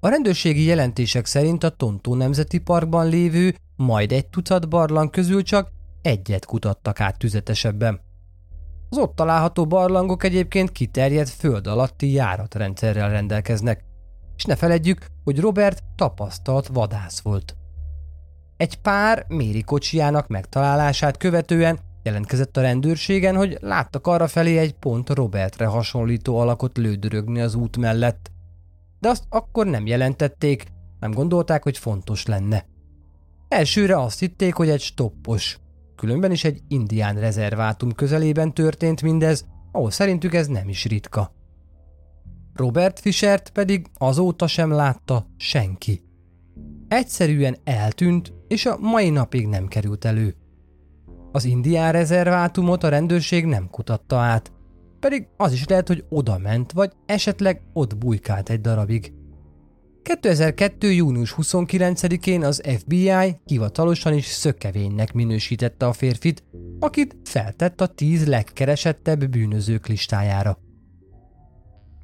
A 0.00 0.08
rendőrségi 0.08 0.64
jelentések 0.64 1.26
szerint 1.26 1.64
a 1.64 1.68
Tontó 1.68 2.14
Nemzeti 2.14 2.58
Parkban 2.58 3.08
lévő 3.08 3.54
majd 3.76 4.12
egy 4.12 4.26
tucat 4.26 4.68
barlang 4.68 5.10
közül 5.10 5.42
csak 5.42 5.68
egyet 6.02 6.44
kutattak 6.44 7.00
át 7.00 7.18
tüzetesebben. 7.18 8.00
Az 8.88 8.98
ott 8.98 9.16
található 9.16 9.66
barlangok 9.66 10.24
egyébként 10.24 10.72
kiterjedt 10.72 11.28
föld 11.28 11.66
alatti 11.66 12.12
járatrendszerrel 12.12 13.10
rendelkeznek, 13.10 13.84
és 14.36 14.44
ne 14.44 14.56
feledjük, 14.56 15.06
hogy 15.24 15.40
Robert 15.40 15.82
tapasztalt 15.96 16.66
vadász 16.66 17.20
volt. 17.20 17.56
Egy 18.56 18.80
pár 18.80 19.24
Méri 19.28 19.62
kocsijának 19.62 20.28
megtalálását 20.28 21.16
követően 21.16 21.78
jelentkezett 22.02 22.56
a 22.56 22.60
rendőrségen, 22.60 23.36
hogy 23.36 23.58
láttak 23.60 24.06
arra 24.06 24.26
felé 24.26 24.58
egy 24.58 24.72
pont 24.72 25.08
Robertre 25.10 25.66
hasonlító 25.66 26.38
alakot 26.38 26.76
lődörögni 26.76 27.40
az 27.40 27.54
út 27.54 27.76
mellett. 27.76 28.30
De 29.00 29.08
azt 29.08 29.24
akkor 29.28 29.66
nem 29.66 29.86
jelentették, 29.86 30.64
nem 31.00 31.10
gondolták, 31.10 31.62
hogy 31.62 31.78
fontos 31.78 32.26
lenne. 32.26 32.66
Elsőre 33.48 34.00
azt 34.00 34.18
hitték, 34.18 34.54
hogy 34.54 34.68
egy 34.68 34.80
stoppos, 34.80 35.58
különben 35.96 36.30
is 36.30 36.44
egy 36.44 36.62
indián 36.68 37.14
rezervátum 37.14 37.92
közelében 37.92 38.54
történt 38.54 39.02
mindez, 39.02 39.46
ahol 39.72 39.90
szerintük 39.90 40.34
ez 40.34 40.46
nem 40.46 40.68
is 40.68 40.84
ritka. 40.84 41.32
Robert 42.54 43.00
Fischert 43.00 43.50
pedig 43.50 43.86
azóta 43.98 44.46
sem 44.46 44.70
látta 44.70 45.26
senki. 45.36 46.02
Egyszerűen 46.88 47.56
eltűnt, 47.64 48.32
és 48.48 48.66
a 48.66 48.78
mai 48.80 49.10
napig 49.10 49.46
nem 49.46 49.66
került 49.66 50.04
elő. 50.04 50.34
Az 51.32 51.44
indián 51.44 51.92
rezervátumot 51.92 52.82
a 52.82 52.88
rendőrség 52.88 53.44
nem 53.44 53.70
kutatta 53.70 54.16
át, 54.16 54.52
pedig 55.00 55.26
az 55.36 55.52
is 55.52 55.64
lehet, 55.64 55.88
hogy 55.88 56.04
oda 56.08 56.38
ment, 56.38 56.72
vagy 56.72 56.92
esetleg 57.06 57.62
ott 57.72 57.96
bujkált 57.96 58.50
egy 58.50 58.60
darabig. 58.60 59.12
2002. 60.02 60.92
június 60.92 61.34
29-én 61.36 62.44
az 62.44 62.62
FBI 62.78 63.36
hivatalosan 63.44 64.14
is 64.14 64.26
szökevénynek 64.26 65.12
minősítette 65.12 65.86
a 65.86 65.92
férfit, 65.92 66.44
akit 66.78 67.16
feltett 67.24 67.80
a 67.80 67.86
tíz 67.86 68.26
legkeresettebb 68.26 69.28
bűnözők 69.28 69.86
listájára. 69.86 70.58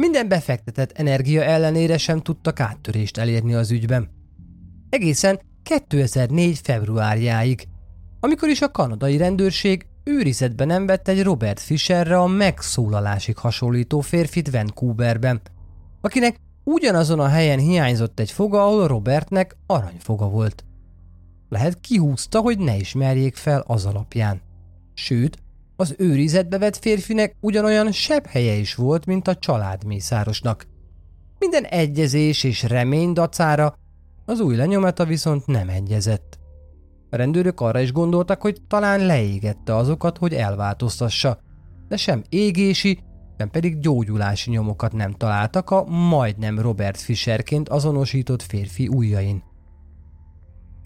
Minden 0.00 0.28
befektetett 0.28 0.92
energia 0.92 1.42
ellenére 1.42 1.98
sem 1.98 2.20
tudtak 2.20 2.60
áttörést 2.60 3.16
elérni 3.16 3.54
az 3.54 3.70
ügyben. 3.70 4.10
Egészen 4.88 5.40
2004. 5.62 6.58
februárjáig, 6.62 7.68
amikor 8.20 8.48
is 8.48 8.60
a 8.60 8.70
kanadai 8.70 9.16
rendőrség 9.16 9.86
őrizetbe 10.04 10.64
nem 10.64 10.86
vett 10.86 11.08
egy 11.08 11.22
Robert 11.22 11.60
Fisherre 11.60 12.18
a 12.18 12.26
megszólalásig 12.26 13.36
hasonlító 13.36 14.00
férfit 14.00 14.50
Vancouverben, 14.50 15.40
akinek 16.00 16.36
ugyanazon 16.64 17.20
a 17.20 17.28
helyen 17.28 17.58
hiányzott 17.58 18.20
egy 18.20 18.30
foga, 18.30 18.64
ahol 18.64 18.86
Robertnek 18.86 19.56
aranyfoga 19.66 20.28
volt. 20.28 20.64
Lehet 21.48 21.80
kihúzta, 21.80 22.40
hogy 22.40 22.58
ne 22.58 22.76
ismerjék 22.76 23.36
fel 23.36 23.64
az 23.66 23.84
alapján. 23.86 24.40
Sőt, 24.94 25.38
az 25.80 25.94
őrizetbe 25.98 26.58
vett 26.58 26.76
férfinek 26.76 27.36
ugyanolyan 27.40 27.92
sebb 27.92 28.26
helye 28.26 28.52
is 28.52 28.74
volt, 28.74 29.06
mint 29.06 29.28
a 29.28 29.36
családmészárosnak. 29.36 30.66
Minden 31.38 31.64
egyezés 31.64 32.44
és 32.44 32.62
remény 32.62 33.12
dacára 33.12 33.74
az 34.24 34.40
új 34.40 34.56
lenyomata 34.56 35.04
viszont 35.04 35.46
nem 35.46 35.68
egyezett. 35.68 36.38
A 37.10 37.16
rendőrök 37.16 37.60
arra 37.60 37.80
is 37.80 37.92
gondoltak, 37.92 38.40
hogy 38.40 38.62
talán 38.68 39.06
leégette 39.06 39.76
azokat, 39.76 40.18
hogy 40.18 40.34
elváltoztassa, 40.34 41.38
de 41.88 41.96
sem 41.96 42.22
égési, 42.28 42.98
sem 43.38 43.50
pedig 43.50 43.78
gyógyulási 43.78 44.50
nyomokat 44.50 44.92
nem 44.92 45.12
találtak 45.12 45.70
a 45.70 45.84
majdnem 45.84 46.58
Robert 46.58 47.00
Fisherként 47.00 47.68
azonosított 47.68 48.42
férfi 48.42 48.88
ujjain. 48.88 49.42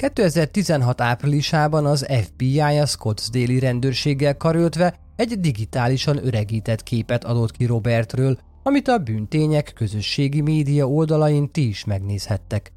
2016 0.05 1.01
áprilisában 1.01 1.87
az 1.87 2.07
FBI 2.23 2.61
a 2.61 2.87
Scottsdale 2.87 3.59
rendőrséggel 3.59 4.37
karöltve 4.37 4.99
egy 5.17 5.41
digitálisan 5.41 6.27
öregített 6.27 6.83
képet 6.83 7.25
adott 7.25 7.51
ki 7.51 7.65
Robertről, 7.65 8.39
amit 8.63 8.89
a 8.89 8.99
bűntények 8.99 9.73
közösségi 9.75 10.41
média 10.41 10.89
oldalain 10.89 11.51
ti 11.51 11.69
is 11.69 11.85
megnézhettek. 11.85 12.73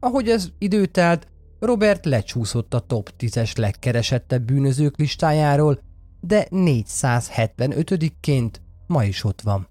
Ahogy 0.00 0.28
ez 0.28 0.48
időtelt, 0.58 1.26
Robert 1.58 2.04
lecsúszott 2.04 2.74
a 2.74 2.80
top 2.80 3.10
10-es 3.18 3.58
legkeresettebb 3.58 4.42
bűnözők 4.42 4.96
listájáról, 4.96 5.80
de 6.20 6.46
475-ként 6.50 8.50
ma 8.86 9.04
is 9.04 9.24
ott 9.24 9.40
van. 9.40 9.68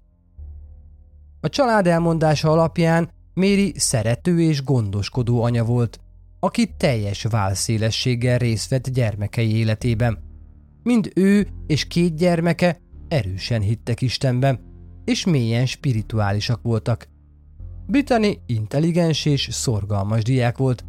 A 1.40 1.48
család 1.48 1.86
elmondása 1.86 2.50
alapján 2.50 3.10
Méri 3.34 3.72
szerető 3.76 4.40
és 4.40 4.64
gondoskodó 4.64 5.42
anya 5.42 5.64
volt, 5.64 6.00
aki 6.46 6.74
teljes 6.76 7.22
válszélességgel 7.22 8.38
részt 8.38 8.70
vett 8.70 8.88
gyermekei 8.88 9.56
életében. 9.56 10.18
Mind 10.82 11.10
ő 11.14 11.48
és 11.66 11.86
két 11.86 12.16
gyermeke 12.16 12.80
erősen 13.08 13.60
hittek 13.60 14.00
Istenben, 14.00 14.60
és 15.04 15.24
mélyen 15.24 15.66
spirituálisak 15.66 16.62
voltak. 16.62 17.08
Brittany 17.86 18.42
intelligens 18.46 19.24
és 19.24 19.48
szorgalmas 19.50 20.22
diák 20.22 20.56
volt. 20.58 20.84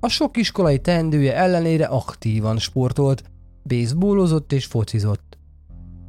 A 0.00 0.08
sok 0.08 0.36
iskolai 0.36 0.78
teendője 0.78 1.36
ellenére 1.36 1.84
aktívan 1.84 2.58
sportolt, 2.58 3.22
baseballozott 3.62 4.52
és 4.52 4.64
focizott. 4.64 5.38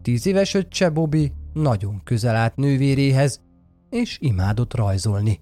Tíz 0.02 0.26
éves 0.26 0.54
öccse 0.54 0.90
Bobby 0.90 1.32
nagyon 1.54 2.02
közel 2.04 2.36
állt 2.36 2.56
nővéréhez, 2.56 3.42
és 3.90 4.18
imádott 4.22 4.74
rajzolni. 4.74 5.40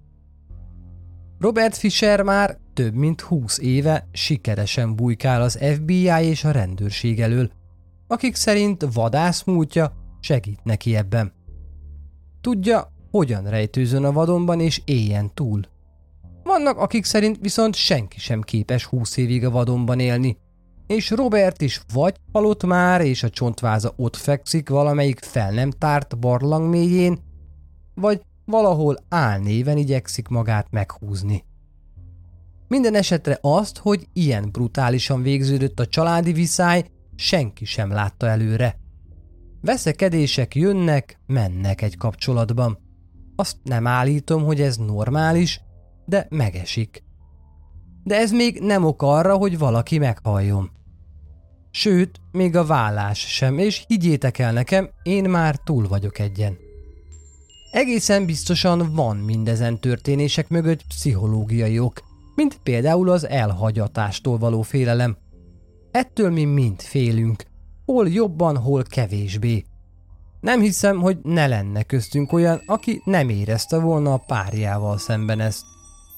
Robert 1.39 1.77
Fisher 1.77 2.21
már 2.21 2.61
több 2.73 2.93
mint 2.93 3.21
húsz 3.21 3.57
éve 3.57 4.07
sikeresen 4.11 4.95
bujkál 4.95 5.41
az 5.41 5.59
FBI 5.73 6.25
és 6.25 6.43
a 6.43 6.51
rendőrség 6.51 7.21
elől, 7.21 7.51
akik 8.07 8.35
szerint 8.35 8.85
vadászmúltja 8.93 9.93
segít 10.19 10.63
neki 10.63 10.95
ebben. 10.95 11.33
Tudja, 12.41 12.91
hogyan 13.11 13.49
rejtőzön 13.49 14.03
a 14.03 14.11
vadonban 14.11 14.59
és 14.59 14.81
éljen 14.85 15.33
túl. 15.33 15.61
Vannak, 16.43 16.77
akik 16.77 17.05
szerint 17.05 17.37
viszont 17.41 17.75
senki 17.75 18.19
sem 18.19 18.41
képes 18.41 18.85
húsz 18.85 19.17
évig 19.17 19.45
a 19.45 19.49
vadonban 19.49 19.99
élni, 19.99 20.37
és 20.87 21.09
Robert 21.09 21.61
is 21.61 21.81
vagy 21.93 22.15
halott 22.31 22.63
már, 22.63 23.01
és 23.01 23.23
a 23.23 23.29
csontváza 23.29 23.93
ott 23.95 24.15
fekszik 24.15 24.69
valamelyik 24.69 25.19
fel 25.19 25.51
nem 25.51 25.71
tárt 25.71 26.19
barlang 26.19 26.69
mélyén, 26.69 27.19
vagy 27.95 28.21
valahol 28.45 28.97
álnéven 29.09 29.77
igyekszik 29.77 30.27
magát 30.27 30.67
meghúzni. 30.71 31.43
Minden 32.67 32.95
esetre 32.95 33.37
azt, 33.41 33.77
hogy 33.77 34.07
ilyen 34.13 34.49
brutálisan 34.51 35.21
végződött 35.21 35.79
a 35.79 35.87
családi 35.87 36.31
viszály, 36.33 36.85
senki 37.15 37.65
sem 37.65 37.91
látta 37.91 38.27
előre. 38.27 38.79
Veszekedések 39.61 40.55
jönnek, 40.55 41.19
mennek 41.25 41.81
egy 41.81 41.97
kapcsolatban. 41.97 42.77
Azt 43.35 43.57
nem 43.63 43.87
állítom, 43.87 44.43
hogy 44.43 44.61
ez 44.61 44.77
normális, 44.77 45.61
de 46.05 46.27
megesik. 46.29 47.03
De 48.03 48.15
ez 48.15 48.31
még 48.31 48.59
nem 48.59 48.85
ok 48.85 49.01
arra, 49.01 49.35
hogy 49.35 49.57
valaki 49.57 49.97
meghalljon. 49.97 50.71
Sőt, 51.71 52.21
még 52.31 52.55
a 52.55 52.65
vállás 52.65 53.19
sem, 53.19 53.57
és 53.57 53.83
higgyétek 53.87 54.39
el 54.39 54.53
nekem, 54.53 54.89
én 55.03 55.29
már 55.29 55.55
túl 55.55 55.87
vagyok 55.87 56.19
egyen. 56.19 56.57
Egészen 57.71 58.25
biztosan 58.25 58.93
van 58.93 59.17
mindezen 59.17 59.79
történések 59.79 60.49
mögött 60.49 60.87
pszichológiai 60.87 61.79
ok, 61.79 62.01
mint 62.35 62.59
például 62.63 63.09
az 63.09 63.27
elhagyatástól 63.27 64.37
való 64.37 64.61
félelem. 64.61 65.17
Ettől 65.91 66.31
mi 66.31 66.43
mind 66.43 66.81
félünk, 66.81 67.43
hol 67.85 68.09
jobban, 68.09 68.57
hol 68.57 68.83
kevésbé. 68.83 69.63
Nem 70.39 70.59
hiszem, 70.59 70.99
hogy 70.99 71.17
ne 71.23 71.47
lenne 71.47 71.83
köztünk 71.83 72.31
olyan, 72.31 72.61
aki 72.65 73.01
nem 73.05 73.29
érezte 73.29 73.79
volna 73.79 74.13
a 74.13 74.23
párjával 74.27 74.97
szemben 74.97 75.39
ezt. 75.39 75.63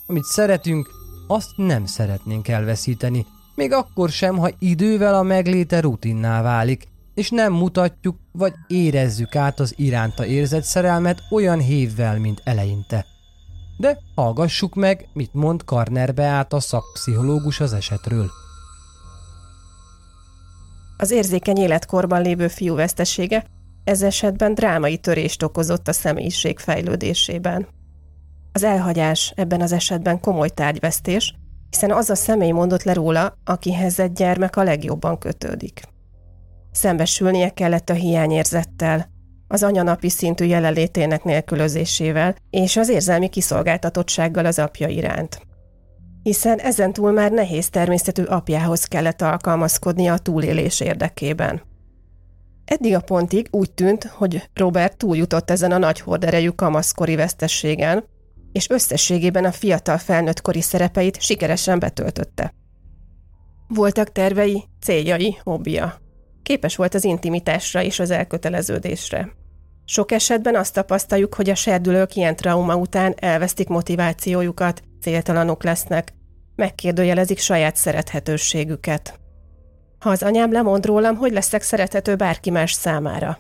Amit 0.08 0.24
szeretünk, 0.24 0.90
azt 1.28 1.50
nem 1.56 1.86
szeretnénk 1.86 2.48
elveszíteni, 2.48 3.26
még 3.56 3.72
akkor 3.72 4.10
sem, 4.10 4.38
ha 4.38 4.50
idővel 4.60 5.16
a 5.16 5.24
megléte 5.24 5.80
rutinná 5.80 6.42
válik, 6.42 6.88
és 7.14 7.30
nem 7.30 7.54
mutatjuk 7.54 8.18
vagy 8.32 8.54
érezzük 8.68 9.36
át 9.36 9.60
az 9.60 9.74
iránta 9.78 10.26
érzett 10.26 10.64
szerelmet 10.64 11.22
olyan 11.32 11.60
hévvel, 11.60 12.20
mint 12.20 12.42
eleinte. 12.44 13.06
De 13.78 13.98
hallgassuk 14.16 14.76
meg, 14.76 15.08
mit 15.14 15.34
mond 15.34 15.64
Karner 15.64 16.20
át 16.20 16.54
a 16.54 16.60
szakpszichológus 16.60 17.60
az 17.60 17.74
esetről. 17.74 18.30
Az 20.98 21.12
érzékeny 21.12 21.58
életkorban 21.58 22.22
lévő 22.22 22.48
fiú 22.48 22.76
vesztesége 22.76 23.46
ez 23.84 24.02
esetben 24.02 24.54
drámai 24.54 24.98
törést 24.98 25.44
okozott 25.44 25.88
a 25.88 25.94
személyiség 25.94 26.60
fejlődésében. 26.60 27.68
Az 28.52 28.64
elhagyás 28.64 29.34
ebben 29.36 29.62
az 29.62 29.72
esetben 29.72 30.20
komoly 30.20 30.50
tárgyvesztés, 30.50 31.36
hiszen 31.70 31.92
az 31.92 32.10
a 32.10 32.16
személy 32.16 32.52
mondott 32.52 32.84
le 32.84 32.94
róla, 32.94 33.38
akihez 33.44 34.00
egy 34.00 34.12
gyermek 34.12 34.56
a 34.56 34.64
legjobban 34.64 35.18
kötődik. 35.18 35.82
Szembesülnie 36.72 37.50
kellett 37.50 37.90
a 37.90 37.94
hiányérzettel, 37.94 39.10
az 39.48 39.64
anyanapi 39.64 40.10
szintű 40.10 40.46
jelenlétének 40.46 41.24
nélkülözésével 41.24 42.36
és 42.50 42.78
az 42.78 42.90
érzelmi 42.90 43.30
kiszolgáltatottsággal 43.30 44.46
az 44.46 44.60
apja 44.60 44.88
iránt. 44.88 45.42
Hiszen 46.24 46.60
ezentúl 46.60 47.12
már 47.12 47.32
nehéz 47.32 47.70
természetű 47.70 48.24
apjához 48.24 48.84
kellett 48.84 49.22
alkalmazkodnia 49.22 50.14
a 50.14 50.18
túlélés 50.18 50.80
érdekében. 50.80 51.62
Eddig 52.66 52.96
a 52.96 53.02
pontig 53.02 53.48
úgy 53.52 53.72
tűnt, 53.72 54.04
hogy 54.04 54.50
Robert 54.54 54.98
túljutott 54.98 55.50
ezen 55.50 55.72
a 55.72 55.78
nagy 55.78 56.00
horderejű 56.00 56.50
kamaszkori 56.50 57.16
vesztességen, 57.16 58.06
és 58.52 58.70
összességében 58.70 59.46
a 59.46 59.52
fiatal 59.52 59.98
felnőttkori 59.98 60.62
szerepeit 60.62 61.22
sikeresen 61.22 61.80
betöltötte. 61.80 62.54
Voltak 63.68 64.12
tervei, 64.12 64.64
céljai, 64.82 65.38
hobbija. 65.44 66.05
Képes 66.46 66.76
volt 66.76 66.94
az 66.94 67.04
intimitásra 67.04 67.84
és 67.84 68.00
az 68.00 68.12
elköteleződésre. 68.12 69.30
Sok 69.86 70.12
esetben 70.12 70.56
azt 70.56 70.74
tapasztaljuk, 70.74 71.34
hogy 71.34 71.50
a 71.50 71.56
serdülők 71.56 72.16
ilyen 72.16 72.36
trauma 72.36 72.76
után 72.76 73.14
elvesztik 73.20 73.68
motivációjukat, 73.68 74.82
céltalanok 75.02 75.64
lesznek, 75.64 76.14
megkérdőjelezik 76.56 77.40
saját 77.40 77.76
szerethetőségüket. 77.76 79.20
Ha 80.00 80.10
az 80.10 80.24
anyám 80.24 80.52
lemond 80.52 80.86
rólam, 80.86 81.16
hogy 81.16 81.32
leszek 81.32 81.62
szerethető 81.62 82.16
bárki 82.16 82.50
más 82.50 82.72
számára. 82.72 83.38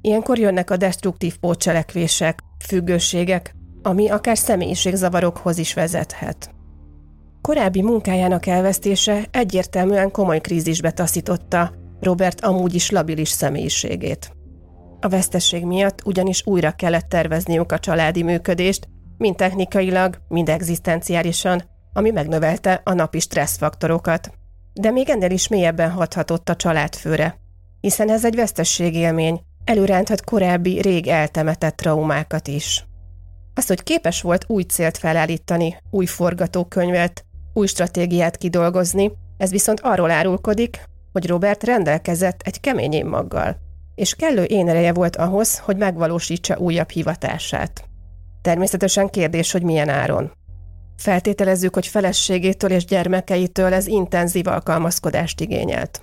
Ilyenkor 0.00 0.38
jönnek 0.38 0.70
a 0.70 0.76
destruktív 0.76 1.36
pótcselekvések, 1.38 2.40
függőségek, 2.66 3.54
ami 3.82 4.08
akár 4.08 4.38
személyiségzavarokhoz 4.38 5.58
is 5.58 5.74
vezethet. 5.74 6.50
Korábbi 7.40 7.82
munkájának 7.82 8.46
elvesztése 8.46 9.24
egyértelműen 9.30 10.10
komoly 10.10 10.40
krízisbe 10.40 10.90
taszította 10.90 11.78
Robert 12.00 12.40
amúgy 12.40 12.74
is 12.74 12.90
labilis 12.90 13.28
személyiségét. 13.28 14.32
A 15.00 15.08
vesztesség 15.08 15.64
miatt 15.64 16.04
ugyanis 16.04 16.46
újra 16.46 16.70
kellett 16.70 17.08
tervezniük 17.08 17.72
a 17.72 17.78
családi 17.78 18.22
működést, 18.22 18.88
mind 19.16 19.36
technikailag, 19.36 20.22
mind 20.28 20.48
egzisztenciálisan, 20.48 21.62
ami 21.92 22.10
megnövelte 22.10 22.80
a 22.84 22.92
napi 22.92 23.20
stresszfaktorokat. 23.20 24.32
De 24.72 24.90
még 24.90 25.08
ennél 25.08 25.30
is 25.30 25.48
mélyebben 25.48 25.90
hathatott 25.90 26.48
a 26.48 26.56
családfőre, 26.56 27.38
hiszen 27.80 28.10
ez 28.10 28.24
egy 28.24 28.34
vesztességélmény, 28.34 29.40
előránthat 29.64 30.24
korábbi, 30.24 30.80
rég 30.80 31.06
eltemetett 31.06 31.76
traumákat 31.76 32.48
is. 32.48 32.84
Az, 33.54 33.66
hogy 33.66 33.82
képes 33.82 34.22
volt 34.22 34.44
új 34.48 34.62
célt 34.62 34.98
felállítani, 34.98 35.76
új 35.90 36.06
forgatókönyvet, 36.06 37.24
új 37.52 37.66
stratégiát 37.66 38.36
kidolgozni, 38.36 39.12
ez 39.36 39.50
viszont 39.50 39.80
arról 39.80 40.10
árulkodik, 40.10 40.88
hogy 41.12 41.26
Robert 41.26 41.64
rendelkezett 41.64 42.40
egy 42.44 42.60
kemény 42.60 42.92
énmaggal, 42.92 43.56
és 43.94 44.14
kellő 44.14 44.44
énereje 44.44 44.92
volt 44.92 45.16
ahhoz, 45.16 45.58
hogy 45.58 45.76
megvalósítsa 45.76 46.58
újabb 46.58 46.90
hivatását. 46.90 47.84
Természetesen 48.42 49.08
kérdés, 49.08 49.52
hogy 49.52 49.62
milyen 49.62 49.88
áron. 49.88 50.32
Feltételezzük, 50.96 51.74
hogy 51.74 51.86
feleségétől 51.86 52.70
és 52.70 52.84
gyermekeitől 52.84 53.72
ez 53.72 53.86
intenzív 53.86 54.46
alkalmazkodást 54.46 55.40
igényelt. 55.40 56.00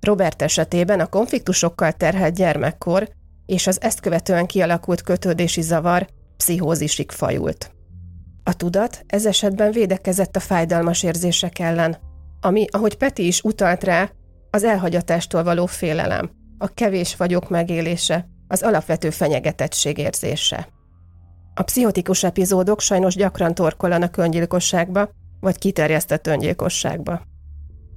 Robert 0.00 0.42
esetében 0.42 1.00
a 1.00 1.06
konfliktusokkal 1.06 1.92
terhelt 1.92 2.34
gyermekkor 2.34 3.08
és 3.46 3.66
az 3.66 3.80
ezt 3.82 4.00
követően 4.00 4.46
kialakult 4.46 5.02
kötődési 5.02 5.60
zavar 5.60 6.06
pszichózisig 6.36 7.10
fajult. 7.10 7.70
A 8.42 8.56
tudat 8.56 9.04
ez 9.06 9.26
esetben 9.26 9.70
védekezett 9.70 10.36
a 10.36 10.40
fájdalmas 10.40 11.02
érzések 11.02 11.58
ellen, 11.58 11.96
ami, 12.40 12.66
ahogy 12.70 12.96
Peti 12.96 13.26
is 13.26 13.42
utalt 13.42 13.84
rá, 13.84 14.10
az 14.54 14.64
elhagyatástól 14.64 15.42
való 15.42 15.66
félelem, 15.66 16.30
a 16.58 16.68
kevés 16.68 17.16
vagyok 17.16 17.48
megélése, 17.48 18.28
az 18.48 18.62
alapvető 18.62 19.10
fenyegetettség 19.10 19.98
érzése. 19.98 20.68
A 21.54 21.62
pszichotikus 21.62 22.24
epizódok 22.24 22.80
sajnos 22.80 23.14
gyakran 23.14 23.54
torkolanak 23.54 24.16
öngyilkosságba, 24.16 25.08
vagy 25.40 25.58
kiterjesztett 25.58 26.26
öngyilkosságba. 26.26 27.22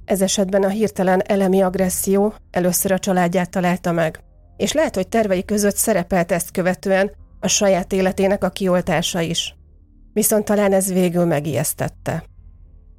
Ez 0.04 0.22
esetben 0.22 0.62
a 0.62 0.68
hirtelen 0.68 1.22
elemi 1.26 1.62
agresszió 1.62 2.34
először 2.50 2.92
a 2.92 2.98
családját 2.98 3.50
találta 3.50 3.92
meg, 3.92 4.20
és 4.56 4.72
lehet, 4.72 4.94
hogy 4.94 5.08
tervei 5.08 5.44
között 5.44 5.76
szerepelt 5.76 6.32
ezt 6.32 6.50
követően 6.50 7.10
a 7.40 7.48
saját 7.48 7.92
életének 7.92 8.44
a 8.44 8.50
kioltása 8.50 9.20
is. 9.20 9.56
Viszont 10.12 10.44
talán 10.44 10.72
ez 10.72 10.92
végül 10.92 11.24
megijesztette. 11.24 12.24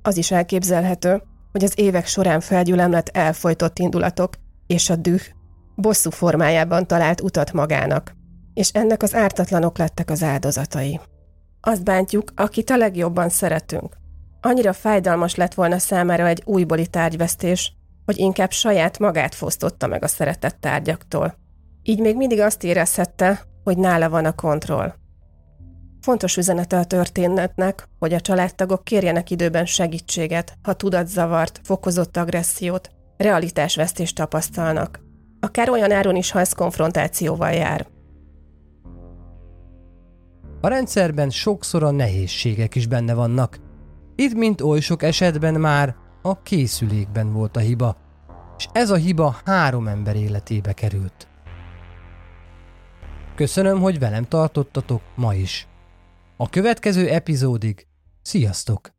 Az 0.02 0.18
is 0.18 0.32
elképzelhető, 0.32 1.24
hogy 1.52 1.64
az 1.64 1.74
évek 1.76 2.08
során 2.08 2.40
felgyülemlett 2.40 3.10
elfolytott 3.10 3.80
indulatok 3.80 4.34
és 4.68 4.90
a 4.90 4.96
düh 4.96 5.22
bosszú 5.76 6.10
formájában 6.10 6.88
talált 6.88 7.22
utat 7.22 7.54
magának, 7.54 8.16
és 8.54 8.70
ennek 8.70 9.04
az 9.04 9.16
ártatlanok 9.16 9.78
lettek 9.78 10.10
az 10.10 10.24
áldozatai. 10.24 11.00
Azt 11.62 11.84
bántjuk, 11.84 12.32
akit 12.36 12.70
a 12.70 12.78
legjobban 12.78 13.30
szeretünk. 13.30 13.98
Annyira 14.42 14.74
fájdalmas 14.74 15.36
lett 15.36 15.54
volna 15.54 15.78
számára 15.78 16.28
egy 16.28 16.42
újbóli 16.46 16.88
tárgyvesztés, 16.88 17.74
hogy 18.06 18.18
inkább 18.18 18.52
saját 18.52 19.00
magát 19.00 19.36
fosztotta 19.36 19.88
meg 19.88 20.04
a 20.04 20.08
szeretett 20.08 20.58
tárgyaktól. 20.60 21.36
Így 21.84 22.00
még 22.00 22.16
mindig 22.16 22.40
azt 22.40 22.64
érezhette, 22.64 23.42
hogy 23.64 23.78
nála 23.78 24.10
van 24.10 24.26
a 24.26 24.36
kontroll. 24.36 24.94
Fontos 26.02 26.38
üzenete 26.38 26.78
a 26.78 26.86
történetnek, 26.86 27.88
hogy 28.00 28.14
a 28.14 28.22
családtagok 28.22 28.84
kérjenek 28.84 29.30
időben 29.30 29.66
segítséget, 29.66 30.58
ha 30.62 30.74
tudatzavart, 30.74 31.60
fokozott 31.64 32.18
agressziót, 32.18 32.90
realitásvesztést 33.18 34.16
tapasztalnak. 34.16 35.00
Akár 35.40 35.70
olyan 35.70 35.92
áron 35.92 36.16
is, 36.16 36.32
ha 36.32 36.40
ez 36.40 36.54
konfrontációval 36.54 37.52
jár. 37.52 37.88
A 40.62 40.68
rendszerben 40.68 41.30
sokszor 41.30 41.84
a 41.84 41.92
nehézségek 41.92 42.76
is 42.76 42.88
benne 42.88 43.14
vannak. 43.14 43.60
Itt, 44.16 44.34
mint 44.34 44.62
oly 44.62 44.80
sok 44.80 45.04
esetben 45.04 45.54
már 45.54 45.96
a 46.22 46.42
készülékben 46.42 47.34
volt 47.34 47.58
a 47.58 47.60
hiba, 47.60 47.98
és 48.58 48.68
ez 48.72 48.90
a 48.90 48.96
hiba 48.96 49.36
három 49.46 49.88
ember 49.88 50.16
életébe 50.16 50.74
került. 50.74 51.28
Köszönöm, 53.36 53.80
hogy 53.80 54.00
velem 54.00 54.24
tartottatok 54.24 55.02
ma 55.16 55.34
is. 55.34 55.69
A 56.42 56.50
következő 56.50 57.10
epizódig 57.10 57.88
sziasztok! 58.22 58.99